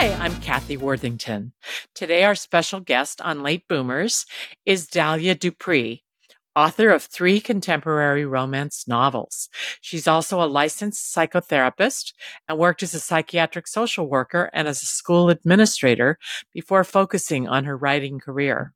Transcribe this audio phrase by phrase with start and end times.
[0.00, 1.54] Hi, I'm Kathy Worthington.
[1.92, 4.26] Today, our special guest on Late Boomers
[4.64, 6.02] is Dalia Dupris,
[6.54, 9.48] author of three contemporary romance novels.
[9.80, 12.12] She's also a licensed psychotherapist
[12.48, 16.16] and worked as a psychiatric social worker and as a school administrator
[16.54, 18.74] before focusing on her writing career.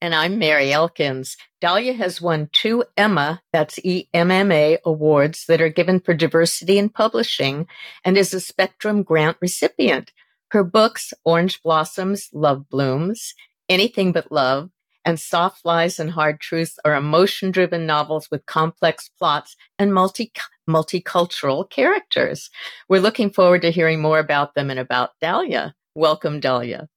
[0.00, 1.36] And I'm Mary Elkins.
[1.60, 7.66] Dalia has won two Emma, that's EMMA awards that are given for diversity in publishing
[8.04, 10.12] and is a Spectrum Grant recipient.
[10.50, 13.34] Her books, Orange Blossoms, Love Blooms,
[13.68, 14.70] Anything But Love,
[15.04, 20.32] and Soft Lies and Hard Truths are emotion driven novels with complex plots and multi-
[20.68, 22.50] multicultural characters.
[22.88, 25.72] We're looking forward to hearing more about them and about Dalia.
[25.94, 26.88] Welcome, Dalia.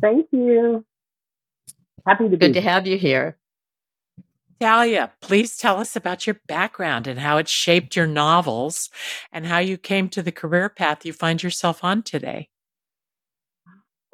[0.00, 0.84] Thank you.
[2.06, 3.38] Happy to be Good to have you here.
[4.60, 8.90] Dalia, please tell us about your background and how it shaped your novels
[9.30, 12.48] and how you came to the career path you find yourself on today.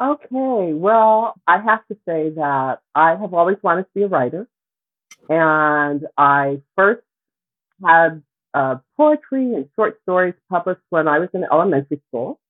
[0.02, 4.48] Okay, well, I have to say that I have always wanted to be a writer.
[5.28, 7.02] And I first
[7.84, 12.40] had uh, poetry and short stories published when I was in elementary school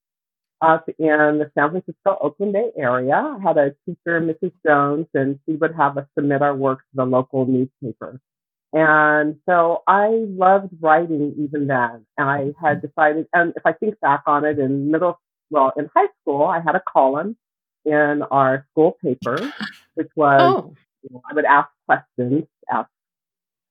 [0.63, 1.05] up in
[1.41, 3.17] the San Francisco Oakland Bay area.
[3.17, 4.53] I had a teacher, Mrs.
[4.67, 8.19] Jones, and she would have us submit our work to the local newspaper.
[8.73, 12.07] And so I loved writing even then.
[12.17, 15.19] And I had decided, and if I think back on it in middle
[15.53, 17.37] well, in high school, I had a column
[17.85, 19.53] in our school paper,
[19.95, 20.75] which was, oh.
[21.03, 22.89] you know, I would ask questions, ask,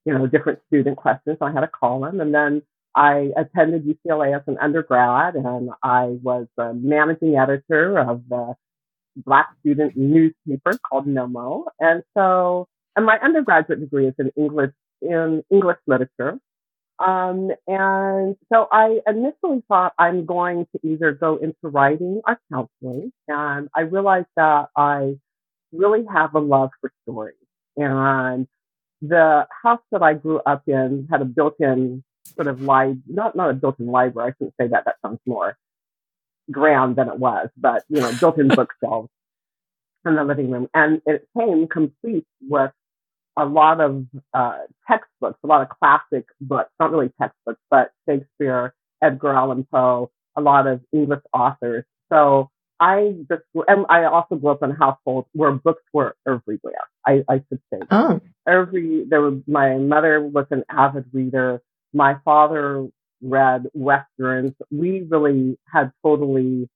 [0.06, 1.38] you know, different student questions.
[1.40, 2.62] So I had a column and then
[2.96, 8.56] I attended UCLA as an undergrad and I was the managing editor of the
[9.16, 11.66] black student newspaper called NOMMO.
[11.80, 16.38] And so, and my undergraduate degree is in English, in English literature.
[17.02, 23.12] Um, and so I initially thought I'm going to either go into writing or counseling.
[23.28, 25.18] And I realized that I
[25.74, 27.36] really have a love for stories.
[27.78, 28.48] And
[29.02, 32.04] the house that I grew up in had a built-in
[32.36, 34.32] sort of library, not, not a built-in library.
[34.32, 34.86] I shouldn't say that.
[34.86, 35.58] That sounds more
[36.52, 39.10] grand than it was, but, you know, built-in bookshelves
[40.06, 40.68] in the living room.
[40.74, 42.72] And it came complete with
[43.42, 48.74] a lot of uh, textbooks, a lot of classic books, not really textbooks, but Shakespeare,
[49.02, 51.84] Edgar Allan Poe, a lot of English authors.
[52.12, 56.86] So I just, and I also grew up in a household where books were everywhere.
[57.06, 57.80] I, I should say.
[57.90, 58.22] Oh.
[58.48, 61.62] Every, there was, my mother was an avid reader.
[61.94, 62.88] My father
[63.24, 64.54] read Westerns.
[64.70, 66.70] We really had totally,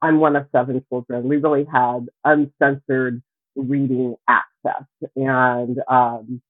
[0.00, 1.28] I'm one of seven children.
[1.28, 3.22] We really had uncensored
[3.56, 4.84] reading access.
[5.16, 6.40] And um,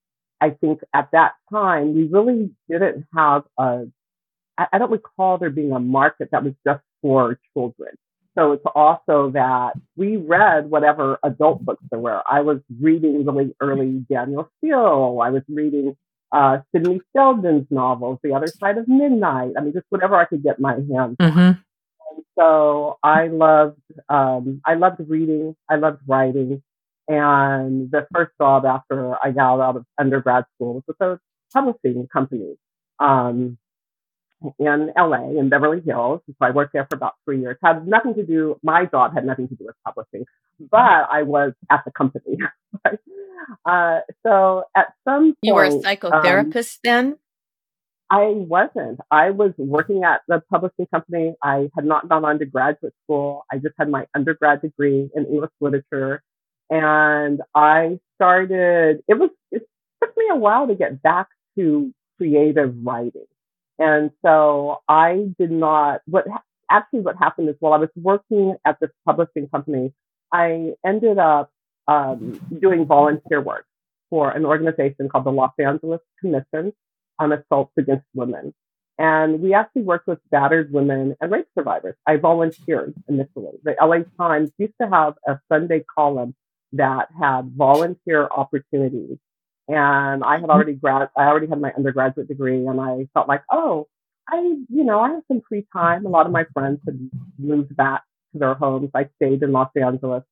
[0.41, 3.85] I think at that time, we really didn't have a,
[4.57, 7.95] I don't recall there being a market that was just for children.
[8.37, 12.21] So it's also that we read whatever adult books there were.
[12.29, 15.19] I was reading really early Danielle Steel.
[15.23, 15.95] I was reading
[16.31, 19.53] uh, Sidney Sheldon's novels, The Other Side of Midnight.
[19.55, 21.39] I mean, just whatever I could get my hands mm-hmm.
[21.39, 21.63] on.
[22.15, 25.55] And so I loved, um, I loved reading.
[25.69, 26.63] I loved writing.
[27.07, 31.19] And the first job after I got out of undergrad school was with a
[31.53, 32.55] publishing company
[32.99, 33.57] um,
[34.59, 36.21] in LA, in Beverly Hills.
[36.27, 37.57] So I worked there for about three years.
[37.63, 40.25] Had nothing to do, my job had nothing to do with publishing,
[40.71, 42.37] but I was at the company.
[43.65, 45.37] uh, so at some point.
[45.43, 47.17] You were a psychotherapist um, then?
[48.09, 48.99] I wasn't.
[49.09, 51.33] I was working at the publishing company.
[51.41, 53.43] I had not gone on to graduate school.
[53.51, 56.21] I just had my undergrad degree in English literature
[56.73, 59.69] and I started, it was, it
[60.01, 63.27] took me a while to get back to creative writing.
[63.77, 66.25] And so I did not, what
[66.71, 69.93] actually what happened is while I was working at this publishing company,
[70.31, 71.51] I ended up
[71.87, 73.67] um, doing volunteer work
[74.09, 76.73] for an organization called the Los Angeles Commission.
[77.19, 78.51] on assaults against women.
[78.97, 81.95] And we actually worked with battered women and rape survivors.
[82.07, 83.59] I volunteered initially.
[83.63, 86.33] The LA Times used to have a Sunday column
[86.73, 89.17] that had volunteer opportunities.
[89.67, 90.49] And I had mm-hmm.
[90.51, 93.87] already grad, I already had my undergraduate degree and I felt like, oh,
[94.29, 96.05] I, you know, I have some free time.
[96.05, 98.03] A lot of my friends had moved back
[98.33, 98.89] to their homes.
[98.93, 100.23] I stayed in Los Angeles.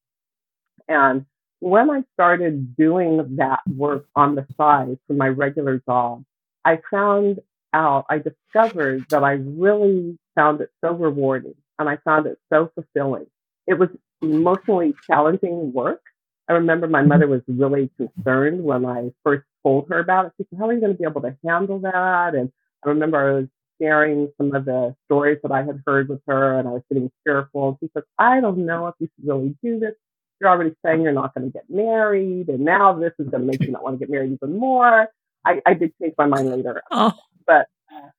[0.88, 1.26] And
[1.60, 6.24] when I started doing that work on the side for my regular job,
[6.66, 7.40] I found
[7.74, 12.72] out, I discovered that I really found it so rewarding and I found it so
[12.76, 13.28] fulfilling.
[13.68, 13.90] It was
[14.22, 16.02] emotionally challenging work.
[16.52, 20.34] I remember my mother was really concerned when I first told her about it.
[20.36, 22.36] She said, How are you going to be able to handle that?
[22.36, 22.52] And
[22.86, 23.48] I remember I was
[23.82, 27.10] sharing some of the stories that I had heard with her and I was getting
[27.24, 27.70] fearful.
[27.70, 29.94] And she said, I don't know if you should really do this.
[30.42, 32.50] You're already saying you're not going to get married.
[32.50, 35.08] And now this is going to make you not want to get married even more.
[35.46, 36.82] I, I did change my mind later.
[36.92, 37.14] Oh.
[37.48, 38.10] But uh,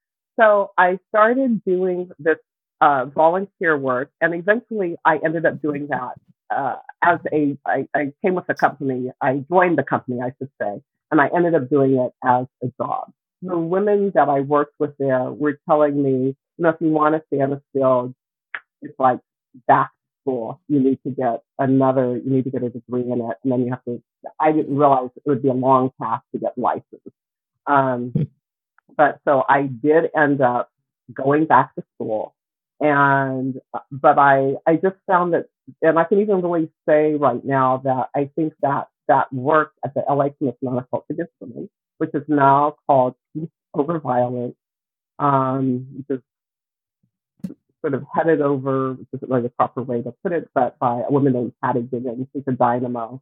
[0.41, 2.39] so I started doing this
[2.81, 6.15] uh, volunteer work, and eventually I ended up doing that
[6.53, 7.57] uh, as a.
[7.67, 9.11] I, I came with the company.
[9.21, 12.69] I joined the company, I should say, and I ended up doing it as a
[12.81, 13.13] job.
[13.43, 17.15] The women that I worked with there were telling me, you know, if you want
[17.15, 18.15] to stay in the field,
[18.83, 19.19] it's like
[19.67, 20.61] back to school.
[20.69, 23.37] You need to get another, you need to get a degree in it.
[23.43, 24.03] And then you have to,
[24.39, 27.09] I didn't realize it would be a long path to get licensed.
[27.67, 28.13] Um,
[28.97, 30.71] but so I did end up
[31.13, 32.35] going back to school.
[32.81, 33.61] And,
[33.91, 35.47] but I, I just found that,
[35.81, 39.95] and I can even really say right now that I think that that work at
[39.95, 44.57] the LA Commission on Assault Against Women, which is now called Peace Over Violence,
[45.19, 46.23] um, which is
[47.83, 51.03] sort of headed over, which isn't really the proper way to put it, but by
[51.07, 53.21] a woman named Patti Giggans, who's a dynamo.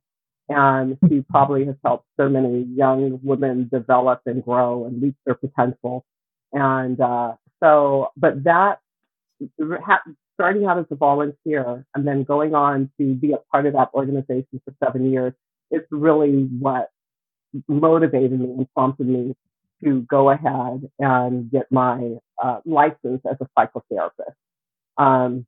[0.48, 5.36] And she probably has helped so many young women develop and grow and reach their
[5.36, 6.04] potential.
[6.52, 8.80] And uh, so, but that,
[10.34, 13.90] starting out as a volunteer and then going on to be a part of that
[13.94, 15.32] organization for seven years
[15.70, 16.90] is really what
[17.68, 19.34] motivated me and prompted me
[19.82, 24.34] to go ahead and get my uh, license as a psychotherapist.
[24.98, 25.46] Um,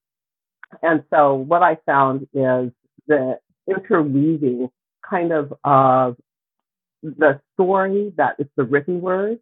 [0.83, 2.71] and so what I found is
[3.07, 4.71] the interweaving
[5.09, 6.17] kind of of
[7.03, 9.39] the story that is the written word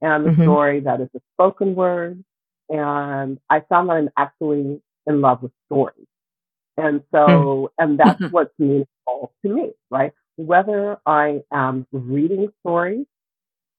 [0.00, 0.42] and the mm-hmm.
[0.42, 2.24] story that is the spoken word.
[2.68, 6.06] And I found that I'm actually in love with stories.
[6.76, 7.68] And so, mm.
[7.78, 8.32] and that's mm-hmm.
[8.32, 10.12] what's meaningful to me, right?
[10.36, 13.06] Whether I am reading stories,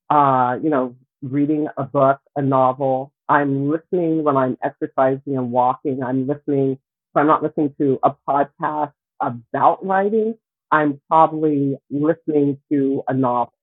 [0.10, 6.02] uh, you know, reading a book, a novel, I'm listening when I'm exercising and walking.
[6.02, 6.80] I'm listening.
[7.14, 10.36] So I'm not listening to a podcast about writing.
[10.72, 13.54] I'm probably listening to a novel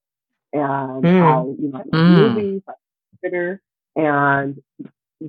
[0.53, 1.23] and mm.
[1.23, 2.35] I, you know, mm.
[2.35, 2.63] movies,
[3.21, 3.61] theater.
[3.97, 4.63] And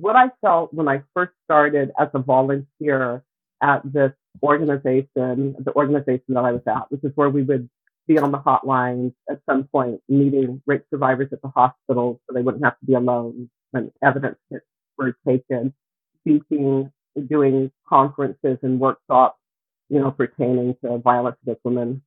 [0.00, 3.22] what I felt when I first started as a volunteer
[3.62, 4.12] at this
[4.42, 7.68] organization, the organization that I was at, which is where we would
[8.06, 12.42] be on the hotlines at some point, meeting rape survivors at the hospital so they
[12.42, 14.36] wouldn't have to be alone when evidence
[14.98, 15.72] were taken,
[16.20, 16.92] speaking,
[17.28, 19.38] doing conferences and workshops,
[19.88, 22.02] you know, pertaining to violence against women.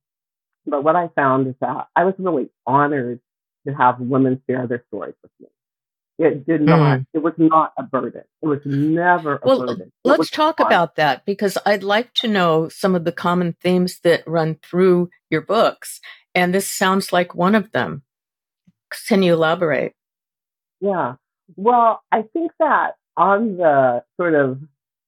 [0.64, 3.20] But what I found is that I was really honored
[3.66, 5.48] to have women share their stories with me.
[6.20, 7.06] It did not, mm.
[7.14, 8.24] it was not a burden.
[8.42, 9.74] It was never a well,
[10.04, 14.22] let's talk about that because I'd like to know some of the common themes that
[14.26, 15.98] run through your books.
[16.34, 18.02] And this sounds like one of them.
[19.08, 19.94] Can you elaborate?
[20.82, 21.14] Yeah.
[21.56, 24.60] Well, I think that on the sort of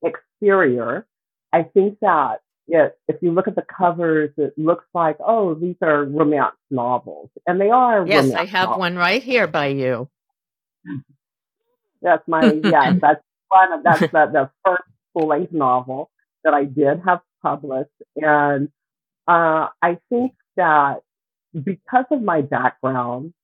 [0.02, 1.07] exterior,
[1.52, 5.76] I think that it, if you look at the covers, it looks like, oh, these
[5.83, 7.28] are romance novels.
[7.47, 8.07] And they are.
[8.07, 8.78] Yes, I have novels.
[8.78, 10.09] one right here by you.
[12.00, 16.10] That's my, yeah, that's one of, that's the, the first full length novel
[16.44, 17.90] that I did have published.
[18.16, 18.68] And,
[19.28, 21.02] uh, I think that
[21.52, 23.34] because of my background,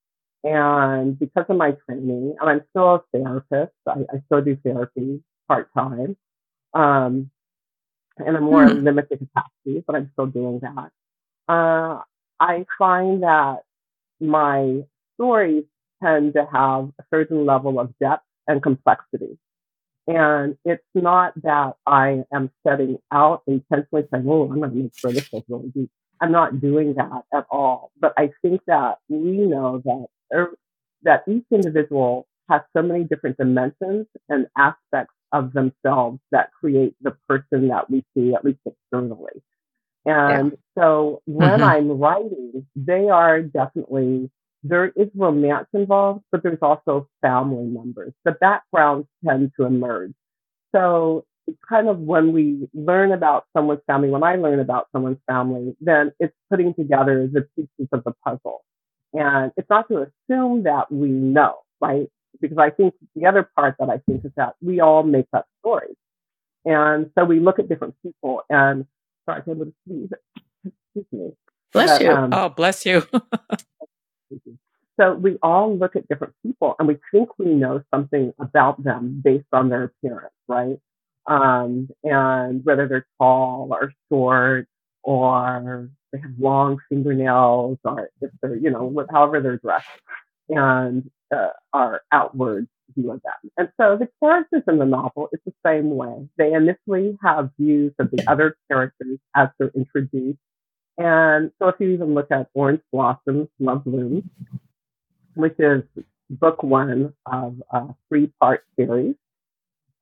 [0.43, 5.21] and because of my training, and I'm still a therapist, I, I still do therapy
[5.47, 6.15] part time,
[6.73, 7.29] um,
[8.25, 8.83] in a more mm-hmm.
[8.83, 10.91] limited capacity, but I'm still doing that.
[11.51, 12.01] Uh,
[12.39, 13.63] I find that
[14.19, 14.83] my
[15.15, 15.65] stories
[16.03, 19.37] tend to have a certain level of depth and complexity.
[20.07, 24.97] And it's not that I am setting out intentionally saying, oh, I'm going to make
[24.97, 25.91] sure this is really deep.
[26.19, 27.91] I'm not doing that at all.
[27.99, 30.55] But I think that we know that er,
[31.03, 37.15] that each individual has so many different dimensions and aspects of themselves that create the
[37.27, 39.43] person that we see, at least externally.
[40.05, 40.57] And yeah.
[40.81, 41.63] so when mm-hmm.
[41.63, 44.31] I'm writing, they are definitely
[44.63, 48.13] there is romance involved, but there's also family members.
[48.25, 50.13] The backgrounds tend to emerge.
[50.75, 55.19] So it's kind of when we learn about someone's family, when I learn about someone's
[55.27, 58.63] family, then it's putting together the pieces of the puzzle.
[59.13, 62.07] And it's not to assume that we know, right?
[62.39, 65.47] Because I think the other part that I think is that we all make up
[65.61, 65.95] stories.
[66.65, 68.85] And so we look at different people and
[69.25, 70.09] sorry, I'm able to sneeze.
[70.95, 71.31] Excuse me.
[71.71, 72.11] Bless but, you.
[72.11, 73.03] Um, oh, bless you.
[74.99, 79.21] so we all look at different people and we think we know something about them
[79.23, 80.77] based on their appearance, right?
[81.25, 84.67] Um, and whether they're tall or short
[85.03, 89.87] or they have long fingernails or if they're, you know, however they're dressed
[90.49, 93.51] and uh, our outward view of them.
[93.57, 96.27] And so the characters in the novel, it's the same way.
[96.37, 100.39] They initially have views of the other characters as they're introduced.
[100.99, 104.23] And so if you even look at Orange Blossoms, Love Blooms,
[105.33, 105.81] which is
[106.29, 109.15] book one of a three part series,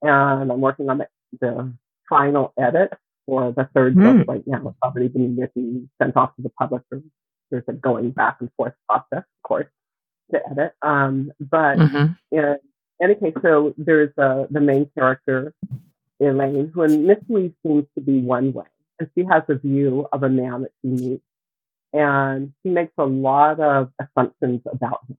[0.02, 1.08] and I'm working on the,
[1.40, 1.72] the
[2.08, 2.92] final edit
[3.26, 4.18] for the third mm.
[4.18, 4.68] book right now.
[4.68, 7.02] It's already been written, sent off to the publisher.
[7.50, 9.68] There's a going back and forth process, of course,
[10.32, 10.72] to edit.
[10.82, 12.12] Um, but mm-hmm.
[12.32, 12.56] in
[13.00, 15.54] any case, so there's uh, the main character,
[16.20, 18.66] Elaine, who initially seems to be one way,
[18.98, 21.24] and she has a view of a man that she meets,
[21.92, 25.16] and she makes a lot of assumptions about him.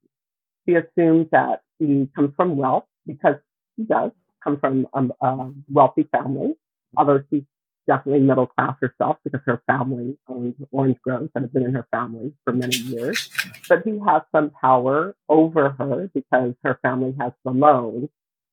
[0.67, 3.36] She assumes that he comes from wealth because
[3.77, 4.12] he does
[4.43, 6.55] come from um, a wealthy family,
[6.95, 7.43] although she's
[7.88, 11.88] definitely middle class herself because her family owns orange groves and has been in her
[11.91, 13.29] family for many years.
[13.67, 18.09] But he has some power over her because her family has the loan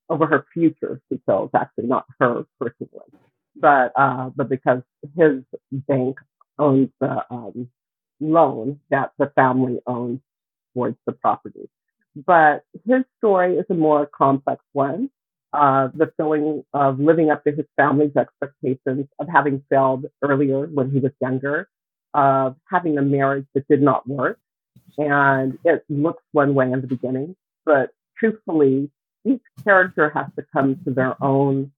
[0.08, 3.10] over her future, she feels, actually not her personally.
[3.58, 4.82] But uh, but because
[5.16, 6.18] his bank
[6.58, 7.68] owns the um,
[8.20, 10.20] loan that the family owns
[10.74, 11.68] towards the property.
[12.14, 15.10] But his story is a more complex one
[15.56, 20.90] uh, the feeling of living up to his family's expectations, of having failed earlier when
[20.90, 21.68] he was younger,
[22.14, 24.38] of having a marriage that did not work.
[24.98, 28.90] And it looks one way in the beginning, but truthfully,
[29.24, 31.72] each character has to come to their own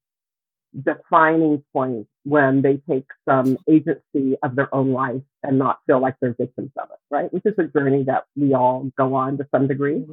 [0.84, 6.16] defining point when they take some agency of their own life and not feel like
[6.20, 7.32] they're victims of it, right?
[7.32, 10.04] Which is a journey that we all go on to some degree.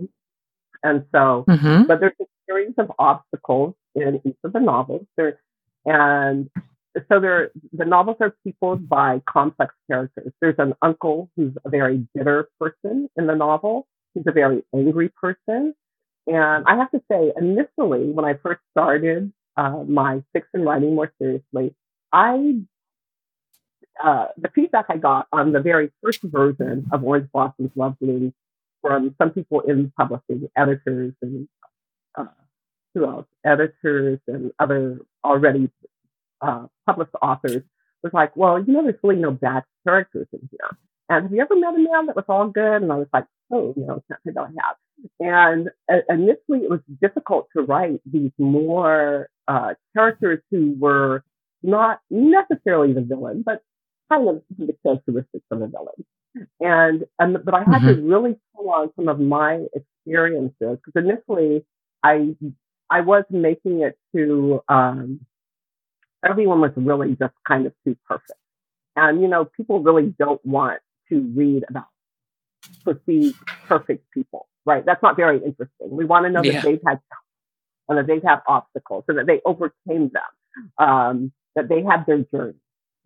[0.84, 1.84] And so, mm-hmm.
[1.84, 5.06] but there's a series of obstacles in each of the novels.
[5.18, 5.40] There,
[5.86, 6.50] and
[7.10, 10.32] so there, the novels are peopled by complex characters.
[10.42, 13.88] There's an uncle who's a very bitter person in the novel.
[14.14, 15.76] He's a very angry person.
[16.28, 21.12] And I have to say, initially, when I first started uh, my fiction writing more
[21.20, 21.76] seriously,
[22.12, 22.62] I
[24.04, 28.34] uh, the feedback I got on the very first version of Orange Blossoms Love Blooms
[28.82, 31.48] from some people in publishing, editors and
[32.16, 32.26] uh,
[32.94, 35.70] who else, editors and other already
[36.42, 37.64] uh, published authors
[38.04, 40.78] was like, well, you know, there's really no bad characters in here.
[41.10, 42.82] And have you ever met a man that was all good?
[42.82, 44.76] And I was like, oh, know, can't say that I have.
[45.20, 51.24] And uh, initially it was difficult to write these more uh, characters who were
[51.64, 53.62] not necessarily the villain, but
[54.12, 56.06] kind of the characteristics of a villain.
[56.60, 57.88] And, and but I had mm-hmm.
[57.88, 61.66] to really pull on some of my experiences because initially
[62.04, 62.36] I
[62.90, 65.22] I was making it to um,
[66.28, 68.40] everyone was really just kind of too perfect,
[68.96, 71.88] and you know people really don't want to read about
[72.84, 73.36] perceived
[73.68, 74.86] perfect people, right?
[74.86, 75.90] That's not very interesting.
[75.90, 76.54] We want to know yeah.
[76.54, 77.00] that they've had
[77.88, 82.56] and that they've obstacles so that they overcame them, um, that they had their journey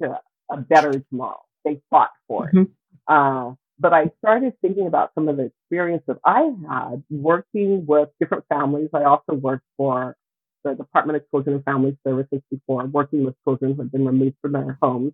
[0.01, 1.41] to a better tomorrow.
[1.65, 2.55] They fought for it.
[2.55, 2.71] Mm-hmm.
[3.13, 8.45] Uh, but I started thinking about some of the experiences I had working with different
[8.49, 8.89] families.
[8.93, 10.15] I also worked for
[10.63, 14.35] the Department of Children and Family Services before, working with children who had been removed
[14.41, 15.13] from their homes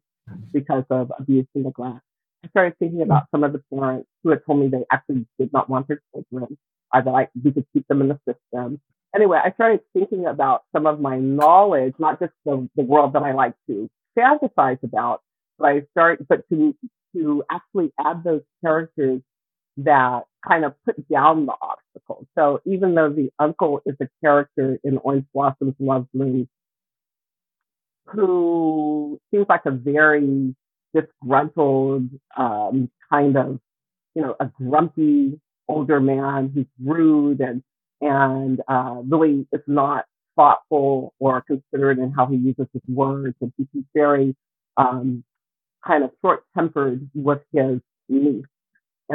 [0.52, 2.02] because of abuse and neglect.
[2.46, 5.52] I started thinking about some of the parents who had told me they actually did
[5.52, 6.58] not want their children,
[6.94, 8.80] or that I, we could keep them in the system.
[9.16, 13.24] Anyway, I started thinking about some of my knowledge, not just the, the world that
[13.24, 15.22] I like to fantasize about,
[15.58, 16.76] but I start, but to
[17.16, 19.22] to actually add those characters
[19.78, 22.28] that kind of put down the obstacles.
[22.38, 26.48] So even though the uncle is a character in Orange Blossoms Love Blooms
[28.08, 30.54] who seems like a very
[30.96, 33.60] disgruntled, um, kind of,
[34.16, 37.62] you know, a grumpy older man who's rude and,
[38.02, 43.36] and, uh, really is not thoughtful or considerate in how he uses his words.
[43.42, 44.36] And he's very,
[44.78, 45.24] um,
[45.86, 48.46] kind of short tempered with his niece.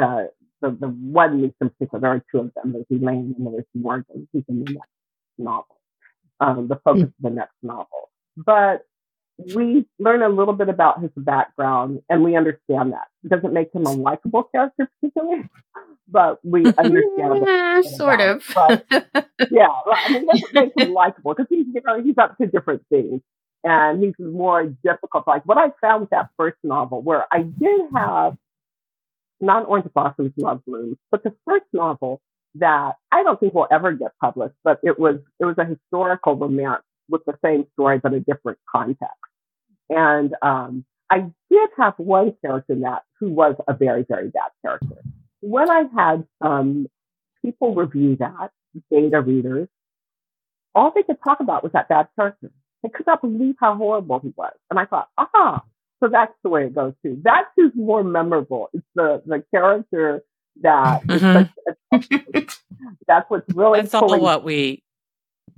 [0.01, 0.23] Uh,
[0.61, 2.73] the, the one niece in particular, there are two of them.
[2.73, 4.89] There's Elaine and there's Morgan, who's in the next
[5.37, 5.77] novel,
[6.39, 8.09] um, the focus of the next novel.
[8.37, 8.85] But
[9.55, 13.07] we learn a little bit about his background and we understand that.
[13.23, 15.49] It doesn't make him a likable character particularly,
[16.07, 18.43] but we understand eh, yeah, sort of.
[18.53, 18.85] But,
[19.51, 22.47] yeah, I mean, it doesn't make him likable because he's, you know, he's up to
[22.47, 23.21] different things
[23.63, 25.27] and he's more difficult.
[25.27, 28.37] Like what I found with that first novel where I did have
[29.39, 32.21] not Orange Blossoms Love Blooms, but the first novel
[32.55, 36.35] that I don't think will ever get published, but it was, it was a historical
[36.35, 39.15] romance with the same story, but a different context.
[39.91, 44.51] And um, I did have one character in that who was a very, very bad
[44.63, 45.03] character.
[45.41, 46.87] When I had um,
[47.43, 48.51] people review that,
[48.89, 49.67] beta readers,
[50.73, 52.51] all they could talk about was that bad character.
[52.81, 54.53] They could not believe how horrible he was.
[54.69, 55.61] And I thought, ah,
[56.01, 57.19] so that's the way it goes too.
[57.21, 58.69] That's who's more memorable.
[58.73, 60.23] It's the, the character
[60.61, 61.97] that mm-hmm.
[63.07, 64.83] that's what's really that's all what we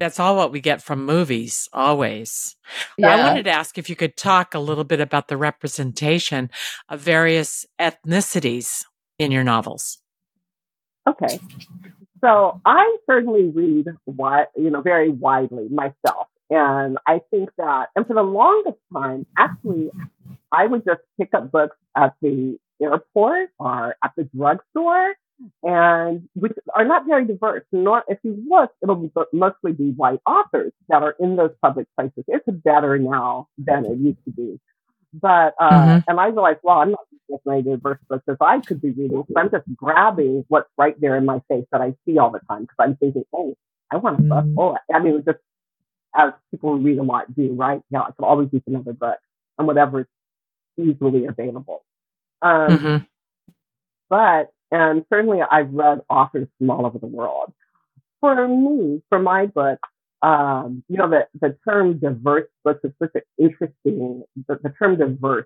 [0.03, 2.57] that's all what we get from movies, always.
[2.98, 3.15] Yeah.
[3.15, 6.50] I wanted to ask if you could talk a little bit about the representation
[6.89, 8.83] of various ethnicities
[9.17, 10.00] in your novels.
[11.07, 11.39] Okay.
[12.19, 16.27] So I certainly read wide, you know, very widely myself.
[16.50, 19.89] And I think that, and for the longest time, actually,
[20.51, 25.13] I would just pick up books at the airport or at the drugstore
[25.63, 27.63] and which are not very diverse.
[27.71, 31.87] Nor, if you look, it'll be, mostly be white authors that are in those public
[31.95, 32.23] places.
[32.27, 34.59] It's better now than it used to be.
[35.13, 35.99] But, uh, mm-hmm.
[36.09, 37.01] and I realized, well, I'm not
[37.45, 39.23] reading diverse books as I could be reading.
[39.27, 42.39] So I'm just grabbing what's right there in my face that I see all the
[42.49, 43.55] time because I'm thinking, oh,
[43.91, 44.45] I want a book.
[44.57, 45.37] Oh, I mean, just
[46.15, 47.81] as people who read a lot do, right?
[47.91, 49.19] Yeah, I could always use another book
[49.57, 50.07] and whatever is
[50.77, 51.83] easily available.
[52.41, 52.97] Um, mm-hmm.
[54.09, 57.53] But and certainly I've read authors from all over the world.
[58.20, 59.80] For me, for my book,
[60.24, 64.98] um, you know, the, the term diverse books is such an interesting, the, the term
[64.98, 65.46] diverse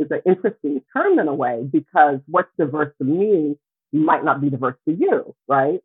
[0.00, 3.56] is an interesting term in a way because what's diverse to me
[3.92, 5.80] might not be diverse to you, right?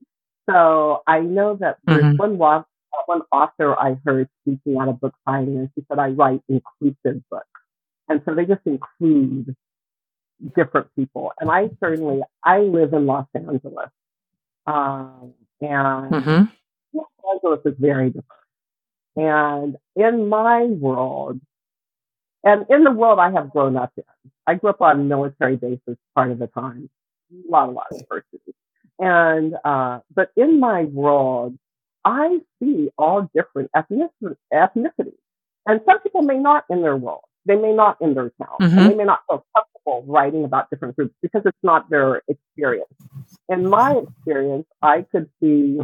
[0.50, 2.38] So I know that there's mm-hmm.
[2.38, 2.66] one,
[3.06, 7.22] one author I heard speaking at a book signing and she said, I write inclusive
[7.30, 7.46] books.
[8.08, 9.56] And so they just include
[10.56, 11.32] different people.
[11.40, 13.90] And I certainly, I live in Los Angeles.
[14.66, 16.44] Um, and mm-hmm.
[16.94, 18.26] Los Angeles is very diverse.
[19.16, 21.40] And in my world,
[22.44, 24.04] and in the world I have grown up in,
[24.48, 26.90] I grew up on military bases part of the time,
[27.32, 28.56] a lot, a lot of diversity.
[28.98, 31.58] And, uh, but in my world,
[32.06, 35.14] I see all different ethnicities.
[35.66, 37.24] And some people may not in their world.
[37.46, 38.58] They may not in their town.
[38.62, 38.78] Mm-hmm.
[38.78, 42.94] And they may not feel comfortable writing about different groups because it's not their experience.
[43.48, 45.80] In my experience, I could see,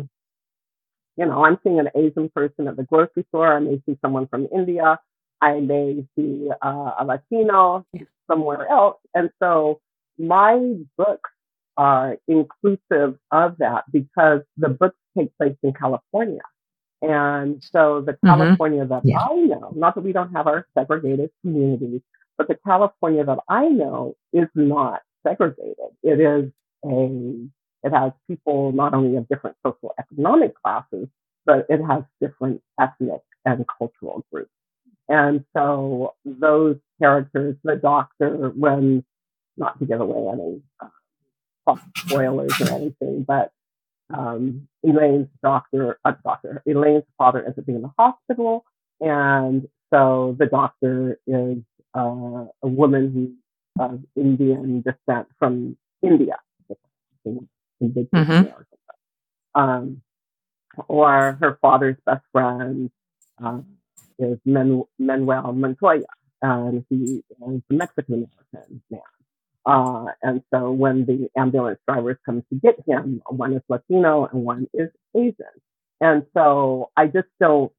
[1.17, 3.55] you know, I'm seeing an Asian person at the grocery store.
[3.55, 4.99] I may see someone from India.
[5.41, 7.85] I may see uh, a Latino
[8.29, 8.97] somewhere else.
[9.13, 9.81] And so
[10.17, 11.29] my books
[11.77, 16.41] are inclusive of that because the books take place in California.
[17.01, 18.27] And so the mm-hmm.
[18.27, 19.19] California that yeah.
[19.19, 22.01] I know, not that we don't have our segregated communities,
[22.37, 25.75] but the California that I know is not segregated.
[26.03, 26.51] It is
[26.85, 27.47] a,
[27.83, 31.07] it has people not only of different social economic classes,
[31.45, 34.49] but it has different ethnic and cultural groups.
[35.07, 39.05] And so those characters, the doctor, when,
[39.55, 43.51] not to give away any uh, spoilers or anything, but
[44.13, 48.65] um, Elaine's doctor, uh, doctor, Elaine's father ends up being in the hospital.
[48.99, 51.57] And so the doctor is
[51.95, 53.31] uh, a woman who's
[53.77, 56.37] of Indian descent from India,
[57.27, 58.49] mm-hmm.
[59.53, 60.01] um,
[60.87, 62.89] or her father's best friend
[63.43, 63.59] uh,
[64.17, 66.05] is Manuel Montoya,
[66.41, 69.01] and he is a Mexican American man.
[69.65, 74.43] Uh, and so when the ambulance drivers come to get him, one is Latino and
[74.43, 75.35] one is Asian.
[76.01, 77.71] And so I just don't,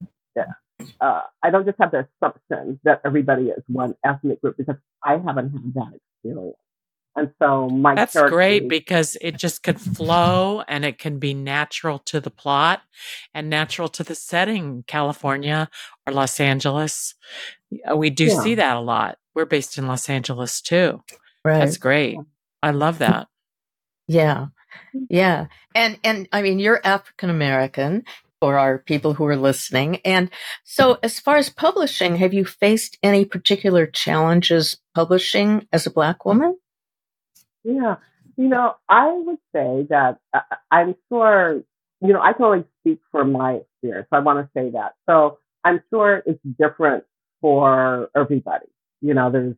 [1.01, 5.13] uh, I don't just have the assumption that everybody is one ethnic group because I
[5.13, 6.57] haven't had that experience.
[7.17, 11.99] And so my That's great because it just could flow and it can be natural
[12.01, 12.83] to the plot
[13.33, 15.71] and natural to the setting, California
[16.07, 17.15] or Los Angeles.
[17.91, 18.41] Uh, we do yeah.
[18.41, 19.17] see that a lot.
[19.35, 21.03] We're based in Los Angeles too.
[21.47, 21.61] Right.
[21.61, 22.19] That's great.
[22.63, 23.29] I love that.
[24.09, 24.47] Yeah.
[25.09, 25.47] Yeah.
[25.75, 28.05] And and I mean you're African American
[28.41, 30.01] for our people who are listening.
[30.05, 30.29] And
[30.65, 36.25] so as far as publishing, have you faced any particular challenges publishing as a black
[36.25, 36.59] woman?
[37.65, 37.97] Yeah.
[38.37, 41.63] You know, I would say that uh, I'm sure,
[42.03, 44.09] you know, I can only speak for my experience.
[44.13, 44.95] I want to say that.
[45.09, 47.05] So I'm sure it's different
[47.41, 48.67] for everybody.
[49.01, 49.55] You know, there's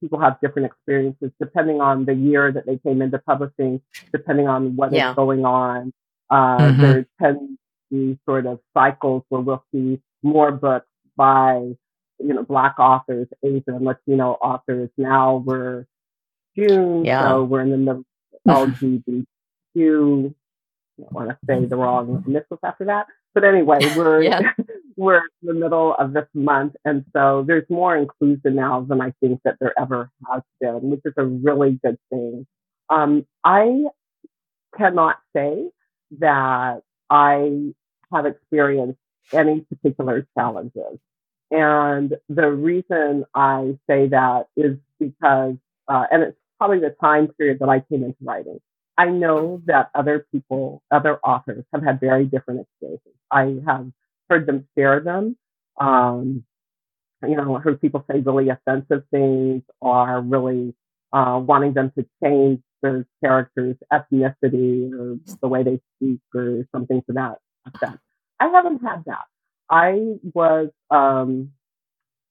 [0.00, 3.80] people have different experiences depending on the year that they came into publishing,
[4.12, 5.10] depending on what yeah.
[5.10, 5.92] is going on.
[6.30, 6.82] Uh, mm-hmm.
[6.82, 7.58] There tends to
[7.90, 11.56] be sort of cycles where we'll see more books by,
[12.18, 14.90] you know, Black authors, Asian and Latino authors.
[14.96, 15.86] Now we're
[16.56, 17.28] June, yeah.
[17.28, 18.04] so we're in the middle
[18.46, 20.34] of LGBTQ.
[20.98, 23.06] I don't want to say the wrong initials after that.
[23.34, 24.52] But anyway, we're yeah.
[24.96, 29.12] We're in the middle of this month, and so there's more inclusion now than I
[29.20, 32.46] think that there ever has been, which is a really good thing.
[32.88, 33.84] Um, I
[34.76, 35.68] cannot say
[36.18, 37.72] that I
[38.12, 38.98] have experienced
[39.32, 40.98] any particular challenges,
[41.50, 45.56] and the reason I say that is because,
[45.88, 48.60] uh, and it's probably the time period that I came into writing.
[48.98, 53.12] I know that other people, other authors have had very different experiences.
[53.30, 53.90] I have
[54.28, 55.36] heard them share them.
[55.80, 56.44] Um,
[57.22, 60.74] you know, I heard people say really offensive things or really
[61.12, 67.02] uh, wanting them to change their character's ethnicity or the way they speak or something
[67.06, 67.98] to that effect.
[68.38, 69.24] I haven't had that.
[69.70, 71.52] I was, um,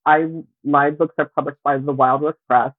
[0.05, 0.27] I
[0.63, 2.71] my books are published by the Wild Rose Press,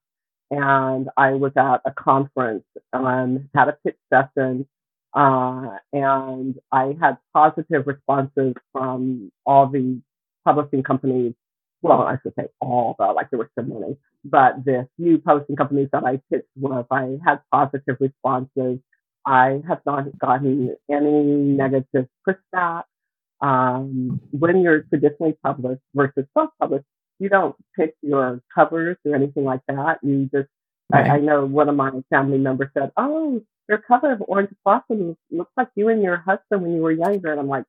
[0.49, 4.67] and I was at a conference and had a pitch session.
[5.13, 10.01] Uh, and I had positive responses from all the
[10.45, 11.33] publishing companies.
[11.81, 15.55] Well, I should say all, but like there were so many, but the few publishing
[15.55, 18.79] companies that I pitched with, I had positive responses.
[19.25, 22.83] I have not gotten any negative pushback.
[23.41, 26.85] Um, when you're traditionally published versus self-published,
[27.19, 29.99] you don't pick your covers or anything like that.
[30.01, 30.49] You just,
[30.91, 31.07] right.
[31.07, 35.17] I, I, know one of my family members said, "Oh, your cover of Orange Blossom
[35.31, 37.65] looks like you and your husband when you were younger," and I'm like,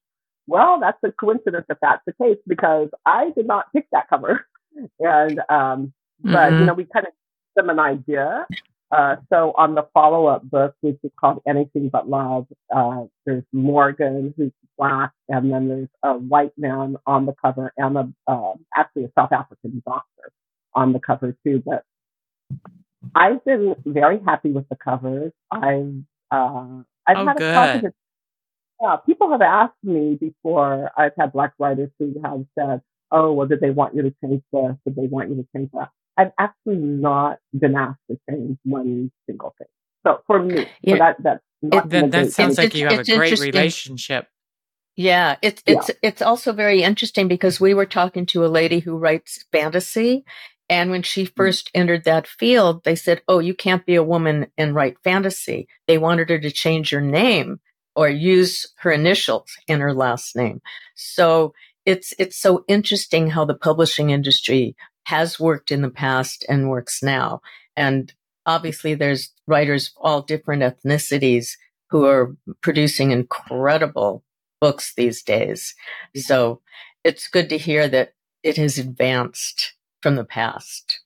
[0.47, 4.47] "Well, that's a coincidence if that's the case because I did not pick that cover."
[5.01, 6.61] and um, but mm-hmm.
[6.61, 8.47] you know, we kind of give them an idea,
[8.91, 14.33] uh, so on the follow-up book, which is called Anything But Love, uh, there's Morgan,
[14.37, 19.05] who's black, and then there's a white man on the cover, and a, uh, actually
[19.05, 20.33] a South African doctor
[20.75, 21.63] on the cover too.
[21.65, 21.85] But
[23.15, 25.33] I've been very happy with the covers.
[25.51, 27.51] I've uh, I've oh, had good.
[27.51, 27.93] a positive.
[28.81, 30.91] Yeah, people have asked me before.
[30.97, 34.43] I've had black writers who have said, "Oh, well, did they want you to change
[34.53, 34.77] this?
[34.85, 39.11] Did they want you to change that?" I've actually not been asked to change one
[39.27, 39.69] single thing.
[40.05, 40.95] So for me, yeah.
[40.95, 44.29] so that that's it, that, that sounds like you have a great relationship.
[44.97, 45.95] Yeah, it's it's yeah.
[46.03, 50.25] it's also very interesting because we were talking to a lady who writes fantasy,
[50.69, 51.81] and when she 1st mm-hmm.
[51.81, 55.99] entered that field, they said, "Oh, you can't be a woman and write fantasy." They
[55.99, 57.61] wanted her to change her name
[57.95, 60.61] or use her initials in her last name.
[60.95, 61.55] So
[61.85, 64.77] it's it's so interesting how the publishing industry
[65.07, 67.41] has worked in the past and works now.
[67.77, 68.13] And
[68.45, 71.57] obviously there's writers of all different ethnicities
[71.91, 74.23] who are producing incredible
[74.61, 75.75] books these days.
[76.15, 76.61] So
[77.05, 81.01] it's good to hear that it has advanced from the past.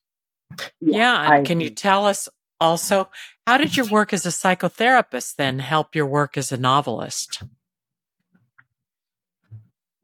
[0.81, 1.37] Yeah.
[1.37, 2.29] yeah can you tell us
[2.61, 3.11] also,
[3.47, 7.43] how did your work as a psychotherapist then help your work as a novelist?